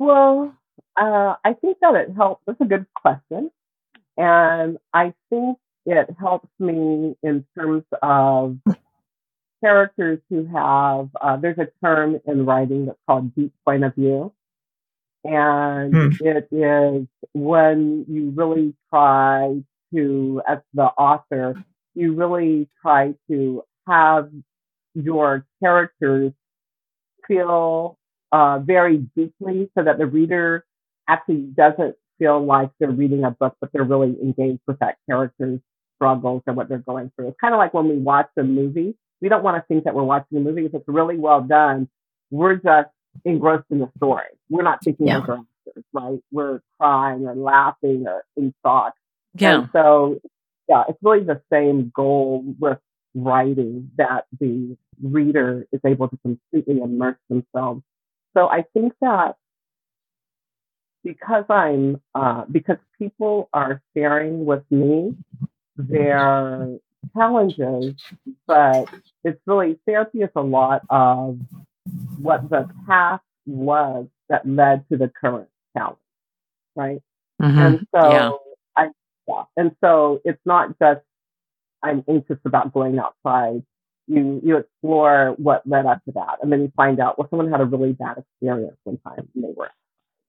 [0.01, 0.57] Well,
[0.97, 2.43] uh, I think that it helped.
[2.47, 3.51] That's a good question.
[4.17, 8.59] And I think it helps me in terms of
[9.63, 14.33] characters who have, uh, there's a term in writing that's called deep point of view.
[15.29, 16.27] And hmm.
[16.27, 19.63] it is when you really try
[19.95, 21.55] to, as the author,
[21.95, 24.31] you really try to have
[24.95, 26.33] your characters
[27.27, 27.99] feel
[28.33, 30.65] uh, very deeply so that the reader
[31.09, 35.61] actually doesn't feel like they're reading a book, but they're really engaged with that character's
[35.97, 37.29] struggles and what they're going through.
[37.29, 38.97] It's kind of like when we watch a movie.
[39.21, 40.65] We don't want to think that we're watching a movie.
[40.65, 41.89] If it's really well done,
[42.31, 42.89] we're just
[43.25, 44.25] engrossed in the story.
[44.49, 45.19] We're not thinking yeah.
[45.19, 46.19] of actors, right?
[46.31, 48.95] We're crying or laughing or in thought.
[49.35, 49.61] Yeah.
[49.61, 50.21] And so,
[50.69, 52.79] yeah, it's really the same goal with
[53.15, 57.83] writing that the reader is able to completely immerse themselves.
[58.37, 59.37] So I think that
[61.05, 65.15] because I'm uh, because people are sharing with me
[65.77, 66.79] their
[67.17, 67.95] challenges,
[68.47, 68.89] but
[69.25, 71.39] it's really therapy is a lot of
[72.19, 75.99] what the past was that led to the current challenge,
[76.77, 77.01] right?
[77.41, 77.59] Mm-hmm.
[77.59, 78.31] And so yeah.
[78.77, 78.89] I
[79.27, 81.01] yeah, and so it's not just
[81.83, 83.63] I'm anxious about going outside
[84.09, 87.51] you you explore what led up to that, and then you find out well, someone
[87.51, 89.71] had a really bad experience one time and they were,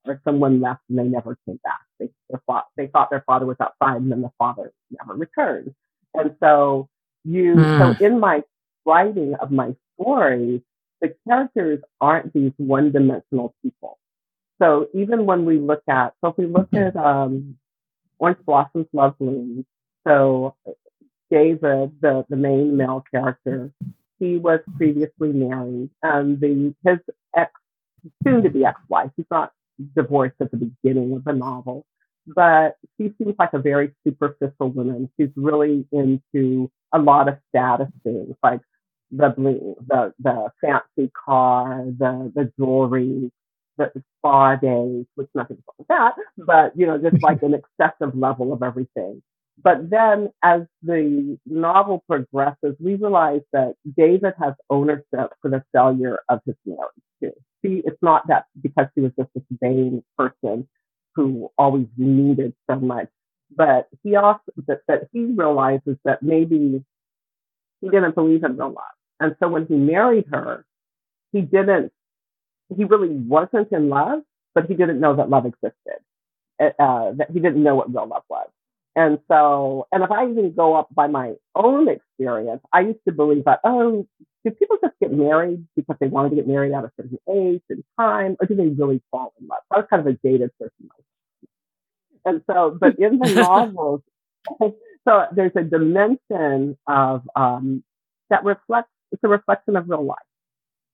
[0.06, 1.82] or someone left and they never came back.
[2.00, 5.74] They their fa- they thought their father was outside, and then the father never returned.
[6.14, 6.90] And so
[7.24, 7.98] you mm.
[8.00, 8.44] so in my
[8.86, 10.62] writing of my stories,
[11.02, 13.98] the characters aren't these one dimensional people.
[14.62, 17.58] So even when we look at so if we look at um,
[18.20, 19.66] Orange Blossoms Love Blooms,
[20.06, 20.56] so
[21.32, 23.72] David, the, the main male character,
[24.20, 27.00] he was previously married, and the his
[27.36, 27.52] ex,
[28.24, 29.54] soon to be ex-wife, he's not
[29.96, 31.86] divorced at the beginning of the novel,
[32.28, 35.10] but she seems like a very superficial woman.
[35.18, 38.62] She's really into a lot of status things, like
[39.12, 43.32] the blue, the the fancy car, the the jewelry,
[43.78, 48.16] the spa days, which nothing's wrong with that, but you know, just like an excessive
[48.18, 49.22] level of everything.
[49.62, 56.20] But then as the novel progresses, we realize that David has ownership for the failure
[56.30, 56.92] of his marriage
[57.22, 57.34] too.
[57.66, 60.68] See, it's not that because he was just this vain person
[61.16, 63.10] who always needed so much,
[63.56, 66.84] but he also, that, that he realizes that maybe
[67.82, 68.99] he didn't believe in real love.
[69.20, 70.66] And so when he married her,
[71.32, 71.92] he didn't,
[72.76, 74.22] he really wasn't in love,
[74.56, 76.00] but he didn't know that love existed.
[76.60, 78.50] Uh, that he didn't know what real love was.
[78.94, 83.14] And so, and if I even go up by my own experience, I used to
[83.14, 84.06] believe that, oh,
[84.44, 87.62] do people just get married because they wanted to get married at a certain age
[87.70, 89.60] and time, or do they really fall in love?
[89.72, 90.90] I was kind of a dated person.
[92.26, 94.02] And so, but in the novels,
[94.60, 97.86] so there's a dimension of, um,
[98.30, 100.18] that reflects, it's a reflection of real life,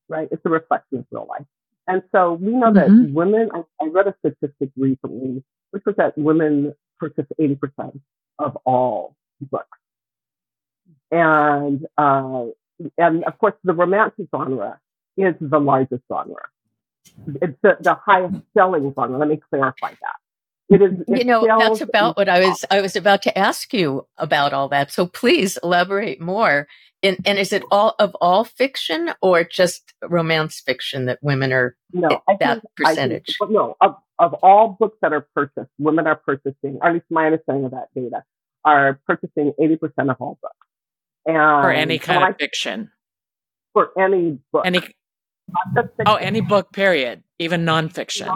[0.10, 0.28] right?
[0.32, 1.46] It's a reflection of real life.
[1.88, 3.04] And so we know mm-hmm.
[3.04, 8.00] that women, I, I read a statistic recently, which was that women purchase 80%
[8.40, 9.78] of all books.
[11.12, 12.46] And, uh,
[12.98, 14.80] and of course, the romance genre
[15.18, 16.36] is the largest genre.
[17.42, 19.18] It's the, the highest selling genre.
[19.18, 20.16] Let me clarify that.
[20.68, 23.72] It is, it you know, that's about what I was, I was about to ask
[23.72, 24.92] you about all that.
[24.92, 26.68] So please elaborate more.
[27.06, 31.76] And, and is it all of all fiction or just romance fiction that women are
[31.94, 33.36] no, that think, percentage?
[33.40, 37.06] Think, no, of, of all books that are purchased, women are purchasing, or at least
[37.12, 38.24] my understanding of that data,
[38.64, 40.56] are purchasing 80% of all books.
[41.28, 42.92] And for any kind of I, fiction.
[43.74, 44.66] For any book.
[44.66, 44.80] Any,
[46.06, 47.24] oh, any book, period.
[47.38, 48.36] Even nonfiction.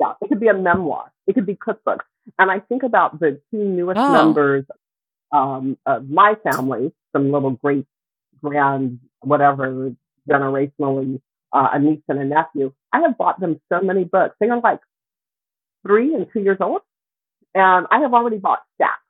[0.00, 1.12] Yeah, it could be a memoir.
[1.26, 2.04] It could be cookbooks.
[2.38, 4.12] And I think about the two newest oh.
[4.12, 4.64] members
[5.32, 7.86] um, of my family, some little great
[8.42, 9.92] grand, whatever,
[10.28, 11.20] generationally,
[11.52, 12.72] uh, a niece and a nephew.
[12.92, 14.36] I have bought them so many books.
[14.40, 14.80] They are like
[15.86, 16.82] three and two years old.
[17.54, 19.00] And I have already bought stacks.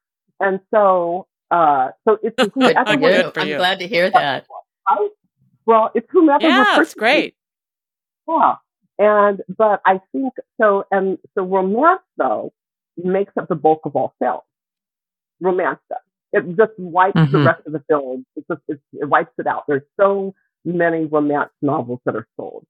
[0.41, 4.47] And so, uh, so it's whoever I'm glad to hear that.
[4.91, 5.11] Right?
[5.67, 6.45] Well, it's whomever.
[6.45, 7.37] Yeah, it's great.
[8.29, 8.57] Yeah.
[8.99, 12.53] And, but I think so, and so romance though
[12.97, 14.43] makes up the bulk of all sales.
[15.41, 16.04] Romance does.
[16.35, 17.33] It just wipes mm-hmm.
[17.33, 18.27] the rest of the film.
[18.37, 19.65] It just, it, it wipes it out.
[19.69, 22.67] There's so many romance novels that are sold.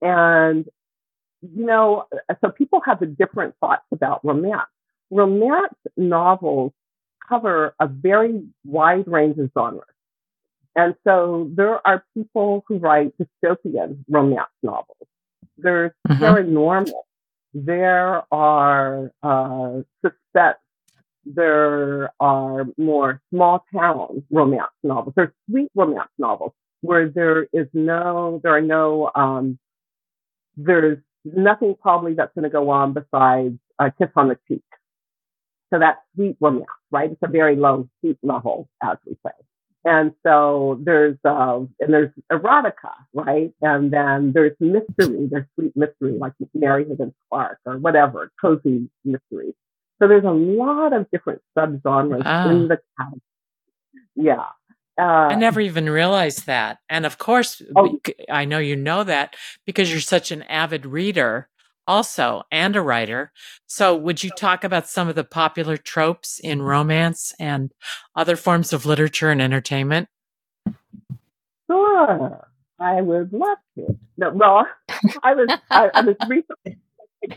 [0.00, 0.64] And,
[1.42, 2.06] you know,
[2.40, 4.70] so people have a different thoughts about romance.
[5.10, 6.72] Romance novels
[7.28, 9.82] cover a very wide range of genres.
[10.76, 15.08] And so there are people who write dystopian romance novels.
[15.56, 16.22] There's mm-hmm.
[16.22, 17.02] paranormal.
[17.52, 20.58] There are uh, suspense.
[21.34, 25.14] There are more small town romance novels.
[25.16, 29.58] There's sweet romance novels where there is no, there are no, um,
[30.56, 34.62] there's nothing probably that's going to go on besides a kiss on the cheek.
[35.72, 37.10] So that's sweet romance, right?
[37.10, 39.32] It's a very low sweet level, as we say.
[39.84, 43.52] And so there's, uh, and there's erotica, right?
[43.62, 49.54] And then there's mystery, there's sweet mystery, like Mary Higgins Clark or whatever, cozy mystery.
[49.98, 52.50] So there's a lot of different subgenres ah.
[52.50, 53.20] in the category.
[54.14, 54.46] Yeah.
[54.98, 56.78] Uh, I never even realized that.
[56.88, 61.48] And of course, oh, I know you know that because you're such an avid reader
[61.86, 63.32] also and a writer.
[63.66, 67.72] So would you talk about some of the popular tropes in romance and
[68.14, 70.08] other forms of literature and entertainment?
[71.70, 72.48] Sure.
[72.78, 73.98] I would love to.
[74.16, 74.66] No, well,
[75.22, 76.78] I was I, I was recently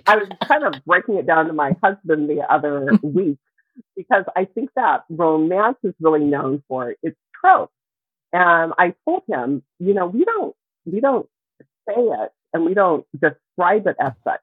[0.08, 3.38] I was kind of breaking it down to my husband the other week
[3.96, 7.74] because I think that romance is really known for its tropes.
[8.34, 11.28] And I told him, you know, we don't, we don't
[11.88, 14.42] say it and we don't describe it as such,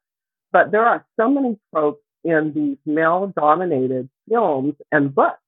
[0.53, 5.39] but there are so many tropes in these male dominated films and books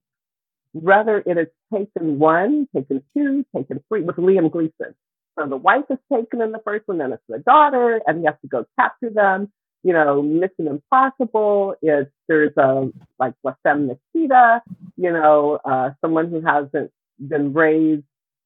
[0.75, 4.95] Rather, it is taken one, taken two, taken three with Liam Neeson.
[5.39, 8.27] So the wife is taken in the first one, then it's the daughter, and he
[8.27, 9.51] has to go capture them.
[9.83, 11.75] You know, Mission Impossible.
[11.83, 14.63] It's there's a like La Femme Nikita.
[14.97, 18.05] You know, uh, someone who hasn't been raised,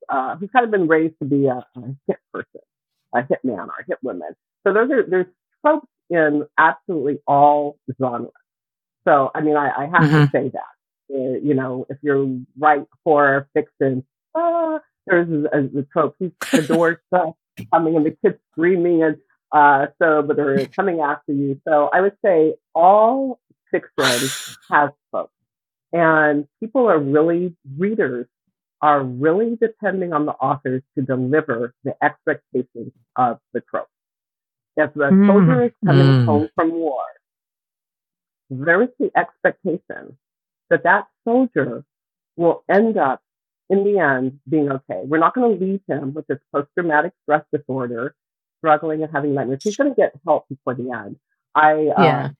[0.08, 2.60] uh, who's kind of been raised to be a, a hit person,
[3.14, 4.30] a hit man or a hit woman.
[4.66, 5.26] So those are there's
[5.62, 8.30] tropes in absolutely all genres.
[9.06, 10.24] So I mean, I, I have mm-hmm.
[10.24, 10.60] to say that.
[11.12, 12.26] Uh, you know, if you're
[12.58, 16.16] right for fiction, uh, there's a, a trope.
[16.18, 16.98] The door's
[17.72, 19.16] coming and the kids screaming and
[19.54, 21.60] uh, so, but they're coming after you.
[21.66, 23.40] So I would say all
[23.72, 24.28] six fiction
[24.70, 25.32] has tropes,
[25.92, 28.26] and people are really readers
[28.82, 33.88] are really depending on the authors to deliver the expectations of the trope.
[34.76, 35.26] If the mm.
[35.26, 36.24] soldier is coming mm.
[36.26, 37.04] home from war,
[38.50, 40.18] there is the expectation
[40.68, 41.84] that that soldier
[42.36, 43.22] will end up
[43.70, 45.00] in the end being okay.
[45.04, 48.14] We're not going to leave him with this post-traumatic stress disorder,
[48.64, 49.62] struggling and having nightmares.
[49.62, 51.16] He's going to get help before the end.
[51.54, 52.30] I, yeah.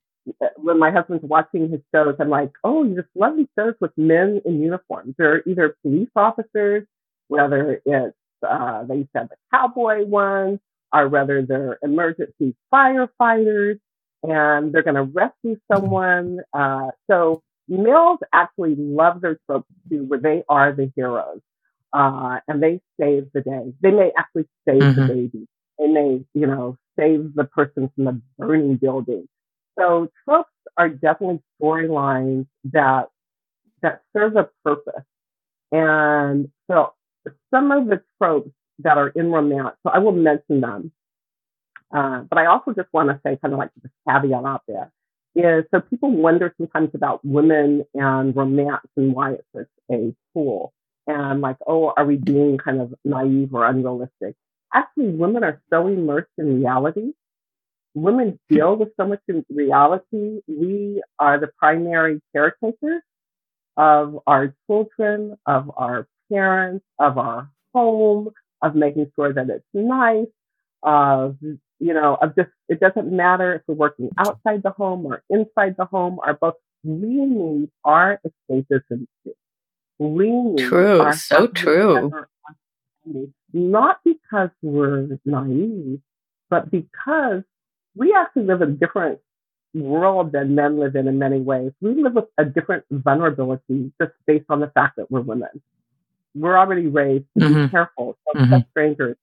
[0.41, 3.75] Uh, when my husband's watching his shows, I'm like, oh, you just love these shows
[3.79, 5.15] with men in uniforms.
[5.19, 6.87] They're either police officers,
[7.29, 10.61] whether it's, uh, they said the cowboy ones,
[10.95, 13.79] or whether they're emergency firefighters,
[14.23, 16.41] and they're going to rescue someone.
[16.55, 21.41] Uh, so males actually love their tropes too, where they are the heroes.
[21.93, 23.73] Uh, and they save the day.
[23.83, 25.01] They may actually save mm-hmm.
[25.01, 25.47] the baby.
[25.79, 29.29] And they you know, save the person from the burning building.
[29.79, 33.09] So tropes are definitely storylines that,
[33.83, 35.03] that serve a purpose.
[35.73, 36.93] And so
[37.53, 40.93] some of the tropes that are in romance, so I will mention them.
[41.95, 44.91] Uh, but I also just want to say kind of like this caveat out there
[45.37, 50.73] is so people wonder sometimes about women and romance and why it's such a tool.
[51.07, 54.37] And like, oh, are we being kind of naive or unrealistic?
[54.75, 57.13] Actually, women are so immersed in reality.
[57.95, 60.41] Women deal with so much in reality.
[60.49, 63.03] We are the primary caretakers
[63.77, 68.31] of our children, of our parents, of our home,
[68.63, 70.27] of making sure that it's nice,
[70.83, 75.23] of you know, of just, it doesn't matter if we're working outside the home or
[75.31, 76.55] inside the home or both.
[76.83, 79.07] We need our escapism.
[79.99, 82.11] We need true, so true.
[83.53, 86.01] Not because we're naive,
[86.51, 87.43] but because
[87.97, 89.21] we actually live in a different
[89.75, 91.73] world than men live in in many ways.
[91.81, 95.63] We live with a different vulnerability just based on the fact that we're women.
[96.35, 97.65] We're already raised to mm-hmm.
[97.65, 98.71] be careful, don't mm-hmm.
[98.71, 99.17] strangers,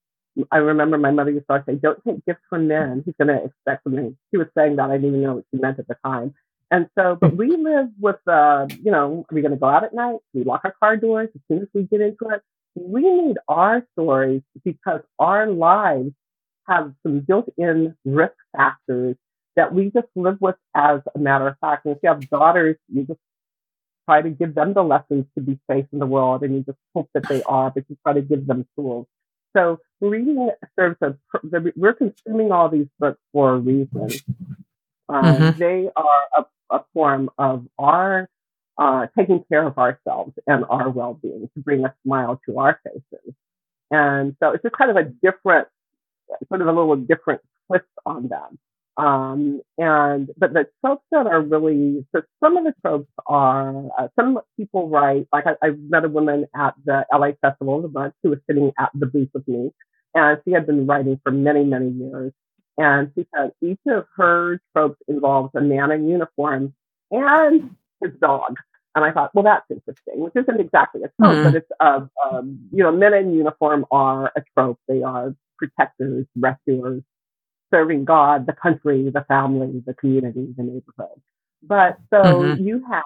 [0.52, 3.04] I remember my mother used to always say, "Don't take gifts from men.
[3.06, 5.60] He's going to expect something." She was saying that I didn't even know what she
[5.60, 6.34] meant at the time.
[6.70, 9.84] And so, but we live with, uh, you know, are we going to go out
[9.84, 10.20] at night?
[10.34, 12.42] We lock our car doors as soon as we get into it.
[12.76, 16.12] We need our stories because our lives
[16.68, 19.16] have some built-in risk factors
[19.56, 21.86] that we just live with as a matter of fact.
[21.86, 23.20] And if you have daughters, you just
[24.06, 26.78] try to give them the lessons to be safe in the world, and you just
[26.96, 29.08] hope that they are, but you try to give them tools.
[29.56, 31.16] So reading serves a,
[31.76, 34.10] we're consuming all these books for a reason.
[35.10, 35.60] Um, mm-hmm.
[35.60, 38.30] They are a, a, form of our
[38.82, 43.36] uh, taking care of ourselves and our well-being to bring a smile to our faces.
[43.92, 45.68] And so it's just kind of a different,
[46.48, 48.58] sort of a little different twist on them.
[48.98, 54.08] Um, and, but the tropes that are really, so some of the tropes are, uh,
[54.20, 57.90] some people write, like I, I met a woman at the LA Festival of the
[57.90, 59.72] Month who was sitting at the booth with me
[60.16, 62.34] and she had been writing for many, many years.
[62.80, 66.74] And she said each of her tropes involves a man in uniform
[67.12, 68.56] and his dog.
[68.94, 71.44] And I thought, well, that's interesting, which isn't exactly a trope, mm-hmm.
[71.44, 74.80] but it's, uh, um, you know, men in uniform are a trope.
[74.88, 77.02] They are protectors, rescuers,
[77.74, 81.22] serving God, the country, the family, the community, the neighborhood.
[81.64, 82.64] But so mm-hmm.
[82.64, 83.04] you have,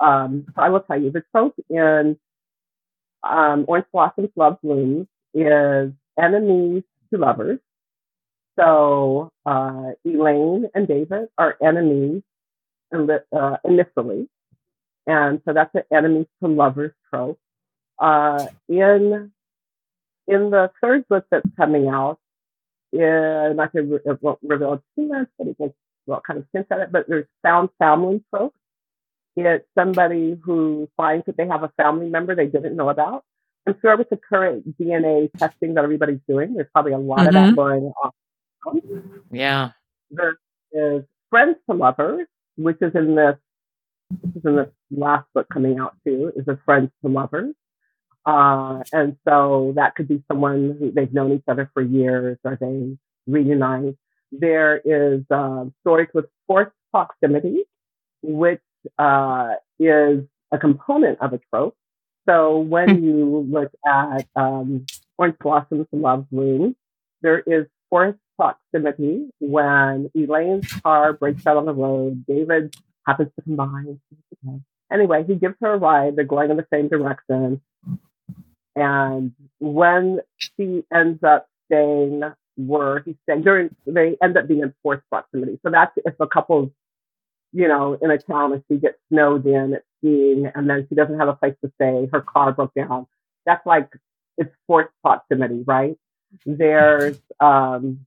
[0.00, 2.18] um, so I will tell you, the trope in
[3.22, 7.60] um, Orange Blossoms Love Blooms is enemies to lovers.
[8.58, 12.22] So uh, Elaine and David are enemies
[12.92, 14.28] uh, initially,
[15.10, 17.38] and so that's an enemies to lovers trope.
[17.98, 19.32] Uh, in
[20.28, 22.18] in the third book that's coming out,
[22.92, 25.74] yeah, not to re- reveal too much, but it
[26.06, 26.92] well kind of hint at it.
[26.92, 28.54] But there's found family trope.
[29.36, 33.24] It's somebody who finds that they have a family member they didn't know about.
[33.66, 37.28] I'm sure with the current DNA testing that everybody's doing, there's probably a lot mm-hmm.
[37.28, 37.54] of that mm-hmm.
[37.54, 39.20] going on.
[39.30, 39.70] Yeah.
[40.10, 40.36] There
[40.72, 43.36] is friends to lovers, which is in this
[44.10, 47.54] this is in the last book coming out too, is a friends to lovers.
[48.26, 52.56] Uh, and so that could be someone who they've known each other for years or
[52.60, 52.96] they
[53.26, 53.96] reunite.
[54.32, 57.64] There is uh, stories with forced proximity,
[58.22, 58.60] which
[58.98, 61.76] uh, is a component of a trope.
[62.28, 63.04] So when hmm.
[63.04, 64.86] you look at um,
[65.16, 66.76] Orange Blossoms Love Bloom,
[67.22, 72.24] there is forced proximity when Elaine's car breaks out on the road.
[72.26, 72.74] David
[73.06, 74.00] happens to combine.
[74.92, 76.16] Anyway, he gives her a ride.
[76.16, 77.60] They're going in the same direction.
[78.76, 82.22] And when she ends up staying
[82.56, 85.58] where he's staying, during, they end up being in forced proximity.
[85.64, 86.70] So that's if a couple's,
[87.52, 90.94] you know, in a town and she gets snowed in at skiing and then she
[90.94, 93.06] doesn't have a place to stay, her car broke down.
[93.46, 93.88] That's like,
[94.38, 95.96] it's forced proximity, right?
[96.46, 98.06] There's, um,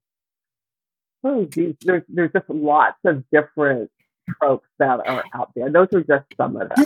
[1.24, 3.92] oh, geez, there's, there's just lots of different
[4.40, 5.70] tropes that are out there.
[5.72, 6.86] Those are just some of them.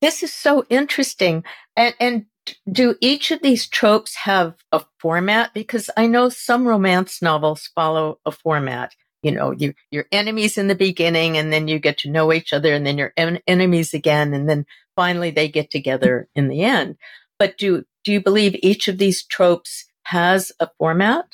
[0.00, 1.44] This is so interesting.
[1.76, 2.26] And, and
[2.70, 5.54] do each of these tropes have a format?
[5.54, 8.94] Because I know some romance novels follow a format.
[9.22, 12.52] You know, you, your enemies in the beginning and then you get to know each
[12.52, 14.34] other and then you're en- enemies again.
[14.34, 14.66] And then
[14.96, 16.96] finally they get together in the end.
[17.38, 21.24] But do, do you believe each of these tropes has a format?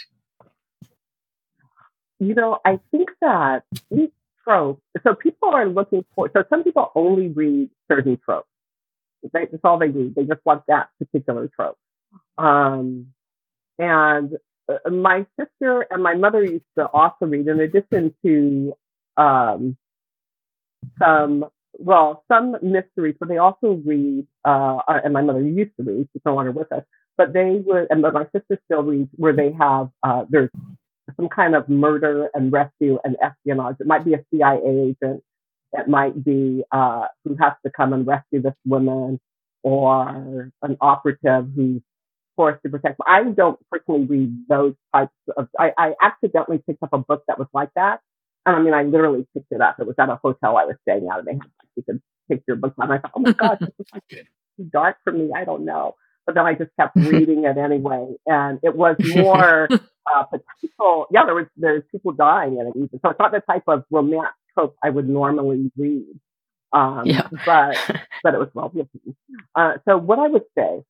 [2.20, 4.12] You know, I think that each
[4.50, 8.48] trope, so people are looking for, so some people only read certain tropes.
[9.32, 10.14] That's all they need.
[10.14, 11.76] They just want that particular trope.
[12.38, 13.08] Um,
[13.78, 14.36] and
[14.68, 18.74] uh, my sister and my mother used to also read, in addition to
[19.16, 19.76] um,
[20.98, 25.84] some, well, some mysteries, but they also read, uh, uh and my mother used to
[25.84, 26.82] read, she's no longer with us,
[27.16, 30.50] but they would, and my sister still reads where they have, uh, there's
[31.16, 33.76] some kind of murder and rescue and espionage.
[33.80, 35.22] It might be a CIA agent
[35.72, 39.20] it might be uh, who has to come and rescue this woman
[39.62, 41.80] or an operative who's
[42.34, 43.00] forced to protect.
[43.06, 45.48] I don't personally read those types of.
[45.58, 48.00] I, I accidentally picked up a book that was like that,
[48.46, 49.76] and I mean, I literally picked it up.
[49.78, 52.42] It was at a hotel I was staying at, and they had you could pick
[52.48, 52.84] your book up.
[52.84, 54.24] And I thought, oh my god, this is
[54.56, 55.30] too dark for me.
[55.34, 55.94] I don't know.
[56.30, 61.06] But then I just kept reading it anyway, and it was more uh, potential.
[61.10, 63.00] Yeah, there was there's people dying in it even.
[63.02, 66.20] So it's not the type of romance trope I would normally read.
[66.72, 67.26] Um, yeah.
[67.44, 67.76] but,
[68.22, 69.16] but it was well written.
[69.56, 70.84] Uh, so what I would say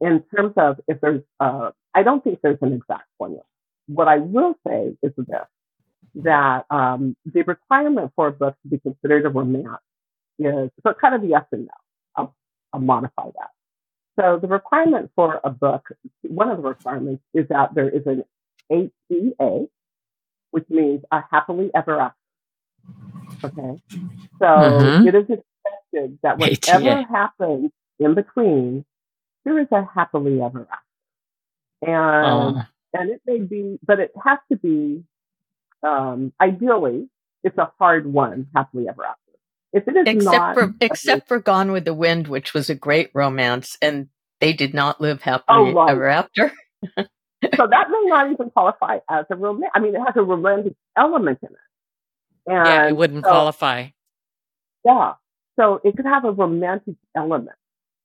[0.00, 3.42] in terms of if there's, uh, I don't think there's an exact formula.
[3.88, 5.26] What I will say is this,
[6.14, 9.82] that, um, the requirement for a book to be considered a romance
[10.38, 11.70] is, so kind of yes and no.
[12.16, 12.34] I'll,
[12.72, 13.50] I'll modify that.
[14.20, 15.88] So the requirement for a book,
[16.22, 18.24] one of the requirements is that there is an
[18.68, 19.66] HEA,
[20.50, 22.14] which means a happily ever after
[23.42, 23.82] Okay.
[24.38, 25.08] So mm-hmm.
[25.08, 28.84] it is expected that whatever happens in between,
[29.44, 31.90] there is a happily ever after.
[31.90, 32.62] And, oh.
[32.92, 35.02] and it may be, but it has to be,
[35.82, 37.08] um, ideally,
[37.42, 39.29] it's a hard one, happily ever after.
[39.72, 42.74] If it is except not, for except for Gone with the Wind, which was a
[42.74, 44.08] great romance, and
[44.40, 45.90] they did not live happily oh, right.
[45.90, 46.52] ever after.
[46.96, 47.04] so
[47.42, 49.70] that may not even qualify as a romance.
[49.74, 52.52] I mean, it has a romantic element in it.
[52.52, 53.88] And yeah, it wouldn't so, qualify.
[54.84, 55.12] Yeah.
[55.58, 57.56] So it could have a romantic element.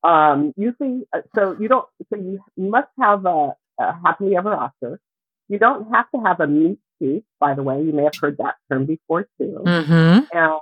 [0.04, 5.00] Um, usually, uh, so you don't, so you must have a, a happily ever after.
[5.48, 7.82] You don't have to have a meet cute, by the way.
[7.82, 9.62] You may have heard that term before too.
[9.66, 10.38] Mm-hmm.
[10.38, 10.60] And,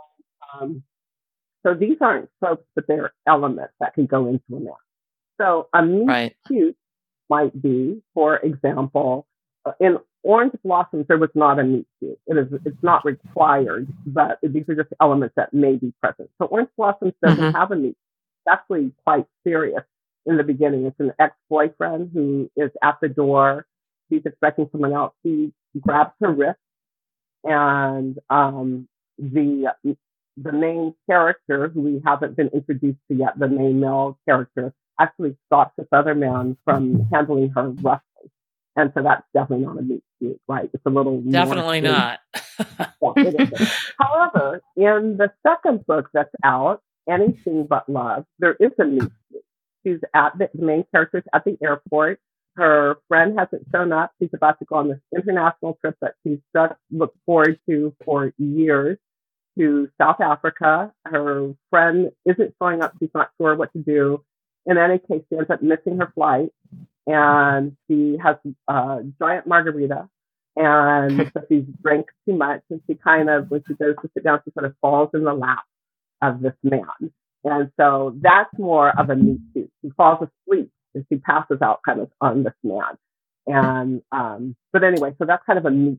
[0.53, 0.83] um,
[1.65, 4.75] so these aren't tropes, but they're elements that can go into a map.
[5.39, 6.35] So a meet right.
[6.47, 6.77] cute
[7.29, 9.25] might be, for example,
[9.65, 12.19] uh, in orange blossoms, there was not a meet cute.
[12.27, 16.29] It is, it's not required, but these are just elements that may be present.
[16.39, 17.57] So orange blossoms doesn't mm-hmm.
[17.57, 17.97] have a meet.
[18.45, 19.83] It's actually quite serious
[20.25, 20.85] in the beginning.
[20.85, 23.65] It's an ex-boyfriend who is at the door.
[24.09, 25.13] He's expecting someone else.
[25.23, 26.59] He grabs her wrist
[27.43, 28.87] and, um,
[29.17, 29.73] the,
[30.37, 35.35] the main character who we haven't been introduced to yet, the main male character, actually
[35.47, 38.31] stops this other man from handling her roughly.
[38.75, 40.69] And so that's definitely not a meet cute, right?
[40.73, 42.19] It's a little definitely not.
[43.99, 49.43] However, in the second book that's out, Anything But Love, there is a meet cute.
[49.85, 52.19] She's at the, the main character's at the airport.
[52.55, 54.11] Her friend hasn't shown up.
[54.19, 58.31] She's about to go on this international trip that she's just looked forward to for
[58.37, 58.97] years
[59.57, 60.93] to South Africa.
[61.05, 62.93] Her friend isn't showing up.
[62.99, 64.23] She's not sure what to do.
[64.65, 66.49] In any case, she ends up missing her flight
[67.05, 68.37] and she has
[68.67, 70.07] a giant margarita
[70.55, 74.23] and so she drinks too much and she kind of when she goes to sit
[74.23, 75.63] down she sort of falls in the lap
[76.21, 77.11] of this man.
[77.43, 79.69] And so that's more of a meet cute.
[79.81, 82.97] He falls asleep as he passes out kind of on this man.
[83.45, 85.97] And, um, but anyway, so that's kind of a.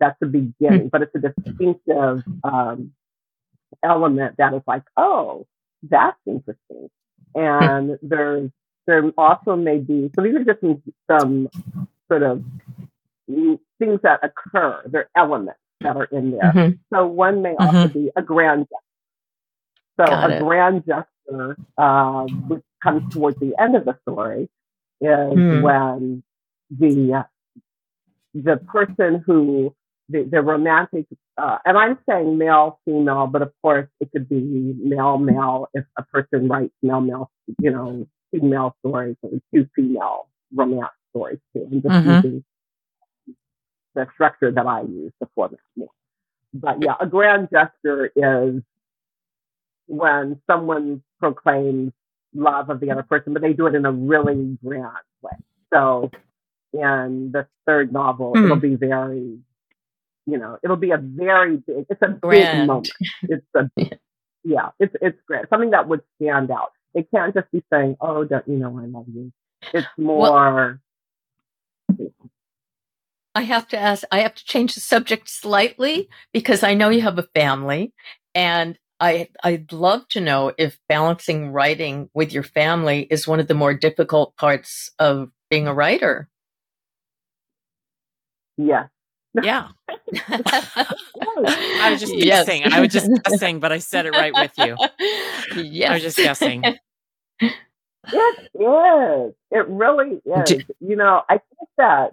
[0.00, 2.92] That's the beginning, but it's a distinctive, um,
[3.82, 5.46] element that is like, oh,
[5.82, 6.88] that's interesting.
[7.34, 8.50] And there's,
[8.86, 11.48] there also may be, so these are just some, some
[12.08, 12.44] sort of
[13.26, 14.82] things that occur.
[14.86, 16.52] They're elements that are in there.
[16.52, 16.76] Mm-hmm.
[16.94, 17.76] So one may mm-hmm.
[17.76, 18.76] also be a grand gesture.
[20.00, 20.42] So Got a it.
[20.42, 24.48] grand gesture, uh, which comes towards the end of the story,
[25.00, 25.62] is mm.
[25.62, 26.22] when
[26.78, 27.26] the
[28.34, 29.74] the person who
[30.08, 31.06] the, the romantic,
[31.38, 35.84] uh, and I'm saying male, female, but of course it could be male, male if
[35.96, 41.66] a person writes male, male, you know, female stories or two female romance stories too.
[41.70, 42.10] I'm just mm-hmm.
[42.10, 42.44] using
[43.94, 45.88] the structure that I use to format more.
[46.52, 48.62] But yeah, a grand gesture is
[49.86, 51.92] when someone proclaims
[52.34, 55.32] love of the other person, but they do it in a really grand way.
[55.72, 56.10] So
[56.74, 58.44] in the third novel, mm.
[58.44, 59.38] it'll be very,
[60.26, 62.60] you know, it'll be a very big, it's a grand.
[62.60, 62.90] big moment.
[63.22, 63.70] It's a,
[64.44, 65.48] yeah, it's, it's great.
[65.48, 66.72] Something that would stand out.
[66.94, 69.32] It can't just be saying, oh, don't you know I love you.
[69.72, 70.78] It's more, well,
[73.34, 77.00] I have to ask, I have to change the subject slightly because I know you
[77.02, 77.92] have a family
[78.34, 83.48] and I, I'd love to know if balancing writing with your family is one of
[83.48, 86.28] the more difficult parts of being a writer.
[88.56, 88.86] Yeah.
[89.42, 89.68] Yeah.
[90.28, 92.46] I was just yes.
[92.46, 92.72] guessing.
[92.72, 94.76] I was just guessing, but I said it right with you.
[95.56, 95.90] Yes.
[95.90, 96.64] I was just guessing.
[98.06, 99.34] It is.
[99.50, 100.64] It really is.
[100.80, 102.10] you know, I think that.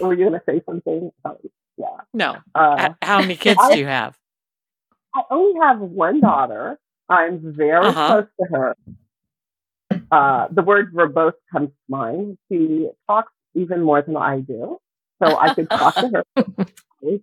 [0.00, 1.10] Were you going to say something?
[1.24, 1.38] Oh,
[1.78, 1.86] yeah.
[2.12, 2.36] No.
[2.54, 4.18] Uh, How many kids I, do you have?
[5.14, 6.78] I only have one daughter.
[7.08, 8.08] I'm very uh-huh.
[8.08, 8.76] close to her.
[10.12, 12.38] Uh, the word verbose comes to mind.
[12.50, 14.78] She talks even more than I do.
[15.22, 16.24] So I could talk to her.
[17.02, 17.20] Say,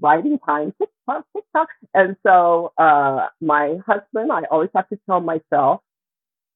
[0.00, 1.68] writing time, TikTok, TikTok.
[1.94, 5.80] And so uh, my husband, I always have to tell myself,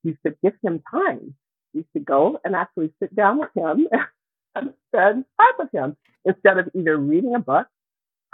[0.02, 1.34] you should give him time.
[1.72, 3.88] You should go and actually sit down with him
[4.54, 7.66] and spend time with him instead of either reading a book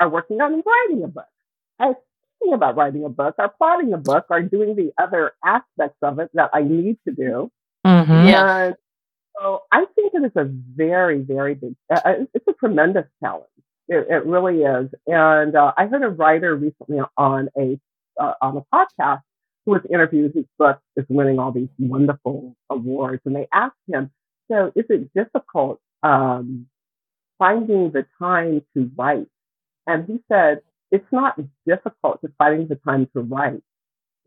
[0.00, 1.28] or working on writing a book.
[1.78, 1.94] I
[2.38, 6.18] thinking about writing a book or plotting a book or doing the other aspects of
[6.18, 7.50] it that I need to do.
[7.86, 8.12] Mm-hmm.
[8.12, 8.74] And
[9.40, 13.44] so I think it is a very, very big, uh, uh, it's a tremendous challenge.
[13.88, 14.90] It, it really is.
[15.06, 17.78] And uh, I heard a writer recently on a,
[18.20, 19.22] uh, on a podcast
[19.64, 23.22] who was interviewed, whose book is winning all these wonderful awards.
[23.24, 24.10] And they asked him,
[24.50, 26.66] so is it difficult um,
[27.38, 29.28] finding the time to write?
[29.86, 30.60] And he said,
[30.90, 33.62] it's not difficult to finding the time to write.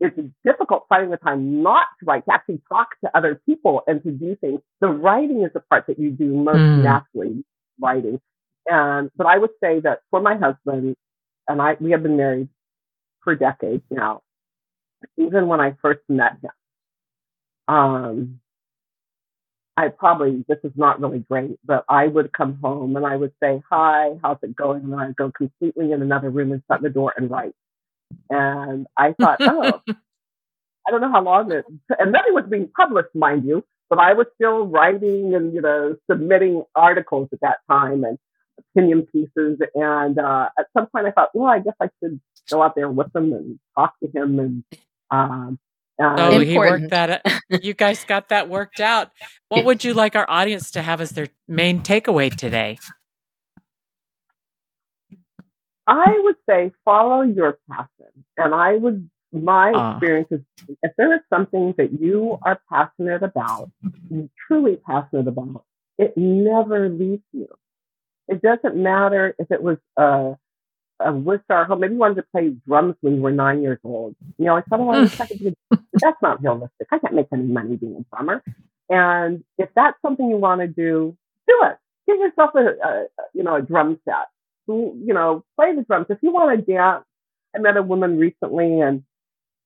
[0.02, 4.02] It's difficult finding the time not to write, to actually talk to other people and
[4.02, 4.60] to do things.
[4.80, 6.82] The writing is the part that you do most mm.
[6.82, 7.44] naturally,
[7.80, 8.20] writing.
[8.66, 10.96] And, but I would say that for my husband,
[11.48, 12.48] and I, we have been married
[13.22, 14.22] for decades now,
[15.16, 16.50] even when I first met him.
[17.68, 18.40] Um,
[19.76, 23.32] I probably, this is not really great, but I would come home and I would
[23.40, 24.82] say, hi, how's it going?
[24.82, 27.54] And I'd go completely in another room and shut the door and write.
[28.30, 31.64] And I thought, oh, I don't know how long it,
[31.98, 35.60] and then it was being published, mind you, but I was still writing and, you
[35.60, 38.18] know, submitting articles at that time and
[38.58, 39.58] opinion pieces.
[39.74, 42.90] And, uh, at some point I thought, well, I guess I should go out there
[42.90, 44.64] with him and talk to him and
[45.10, 45.58] um,
[46.02, 46.48] uh, oh, important.
[46.48, 47.42] he worked that.
[47.62, 49.10] You guys got that worked out.
[49.48, 52.78] What would you like our audience to have as their main takeaway today?
[55.86, 58.24] I would say follow your passion.
[58.36, 60.40] And I would, my uh, experience is
[60.82, 63.70] if there is something that you are passionate about,
[64.46, 65.64] truly passionate about,
[65.98, 67.48] it never leaves you.
[68.28, 70.36] It doesn't matter if it was a,
[71.00, 71.80] a wish our home.
[71.80, 74.14] Maybe you wanted to play drums when you were nine years old.
[74.38, 75.54] You know, I thought, I wish I could do
[75.94, 76.86] That's not realistic.
[76.90, 78.42] I can't make any money being a drummer.
[78.88, 81.16] And if that's something you want to do,
[81.48, 81.76] do it.
[82.06, 84.28] Get yourself a, a you know, a drum set.
[84.68, 86.06] You know, play the drums.
[86.08, 87.04] If you want to dance,
[87.54, 89.02] I met a woman recently and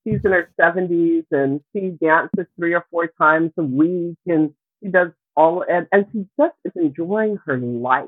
[0.03, 4.89] she's in her 70s and she dances three or four times a week and she
[4.89, 8.07] does all, and, and she just is enjoying her life.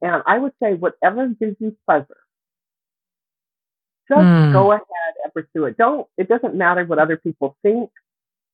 [0.00, 2.16] And I would say whatever gives you pleasure,
[4.08, 4.52] just mm.
[4.52, 4.82] go ahead
[5.22, 5.76] and pursue it.
[5.76, 7.90] Don't, it doesn't matter what other people think.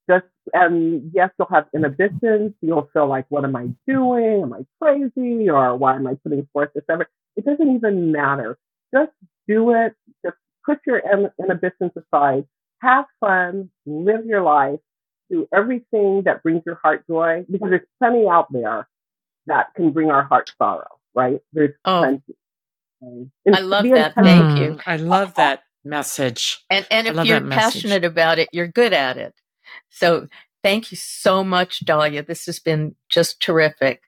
[0.09, 2.55] Just, and yes, you'll have inhibitions.
[2.63, 4.43] You'll feel like, what am I doing?
[4.43, 5.51] Am I crazy?
[5.51, 7.11] Or why am I putting forth this effort?
[7.39, 8.59] It doesn't even matter.
[8.93, 9.13] Just
[9.47, 9.95] do it.
[10.25, 10.37] Just
[10.67, 11.01] put your
[11.39, 12.45] inhibitions aside,
[12.83, 14.81] have fun, live your life,
[15.31, 18.89] do everything that brings your heart joy because there's plenty out there
[19.47, 21.41] that can bring our heart sorrow, right?
[21.53, 23.31] There's oh, plenty.
[23.55, 24.15] I love that.
[24.17, 24.71] Thank you.
[24.73, 25.43] Mm, I love oh, oh.
[25.43, 26.65] that message.
[26.69, 29.35] And and if you're passionate about it, you're good at it.
[29.91, 30.27] So
[30.65, 32.27] thank you so much, Dalia.
[32.27, 34.03] This has been just terrific.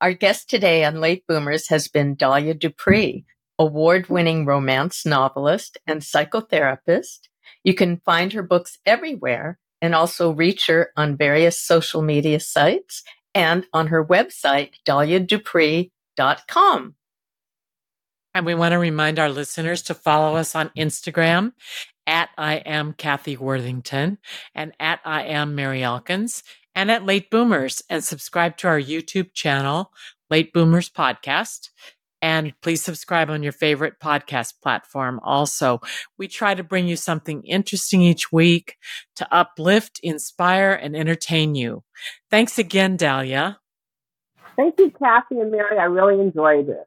[0.00, 3.24] Our guest today on Late Boomers has been Dalia Dupris,
[3.58, 7.28] award winning romance novelist and psychotherapist.
[7.62, 13.04] You can find her books everywhere and also reach her on various social media sites
[13.34, 16.94] and on her website, daliadupris.com.
[18.36, 21.52] And we want to remind our listeners to follow us on Instagram
[22.06, 24.18] at I am Kathy Worthington
[24.54, 26.42] and at I am Mary Elkins
[26.74, 29.92] and at Late Boomers and subscribe to our YouTube channel,
[30.30, 31.70] Late Boomers Podcast.
[32.20, 35.20] And please subscribe on your favorite podcast platform.
[35.22, 35.80] Also,
[36.16, 38.78] we try to bring you something interesting each week
[39.16, 41.84] to uplift, inspire, and entertain you.
[42.30, 43.58] Thanks again, Dalia.
[44.56, 45.78] Thank you, Kathy and Mary.
[45.78, 46.86] I really enjoyed it.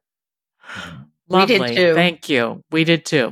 [1.30, 1.60] Lovely.
[1.60, 1.94] We did too.
[1.94, 2.64] Thank you.
[2.72, 3.32] We did too.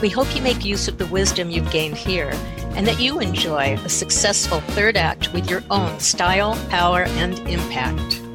[0.00, 2.30] We hope you make use of the wisdom you've gained here
[2.74, 8.29] and that you enjoy a successful third act with your own style, power, and impact.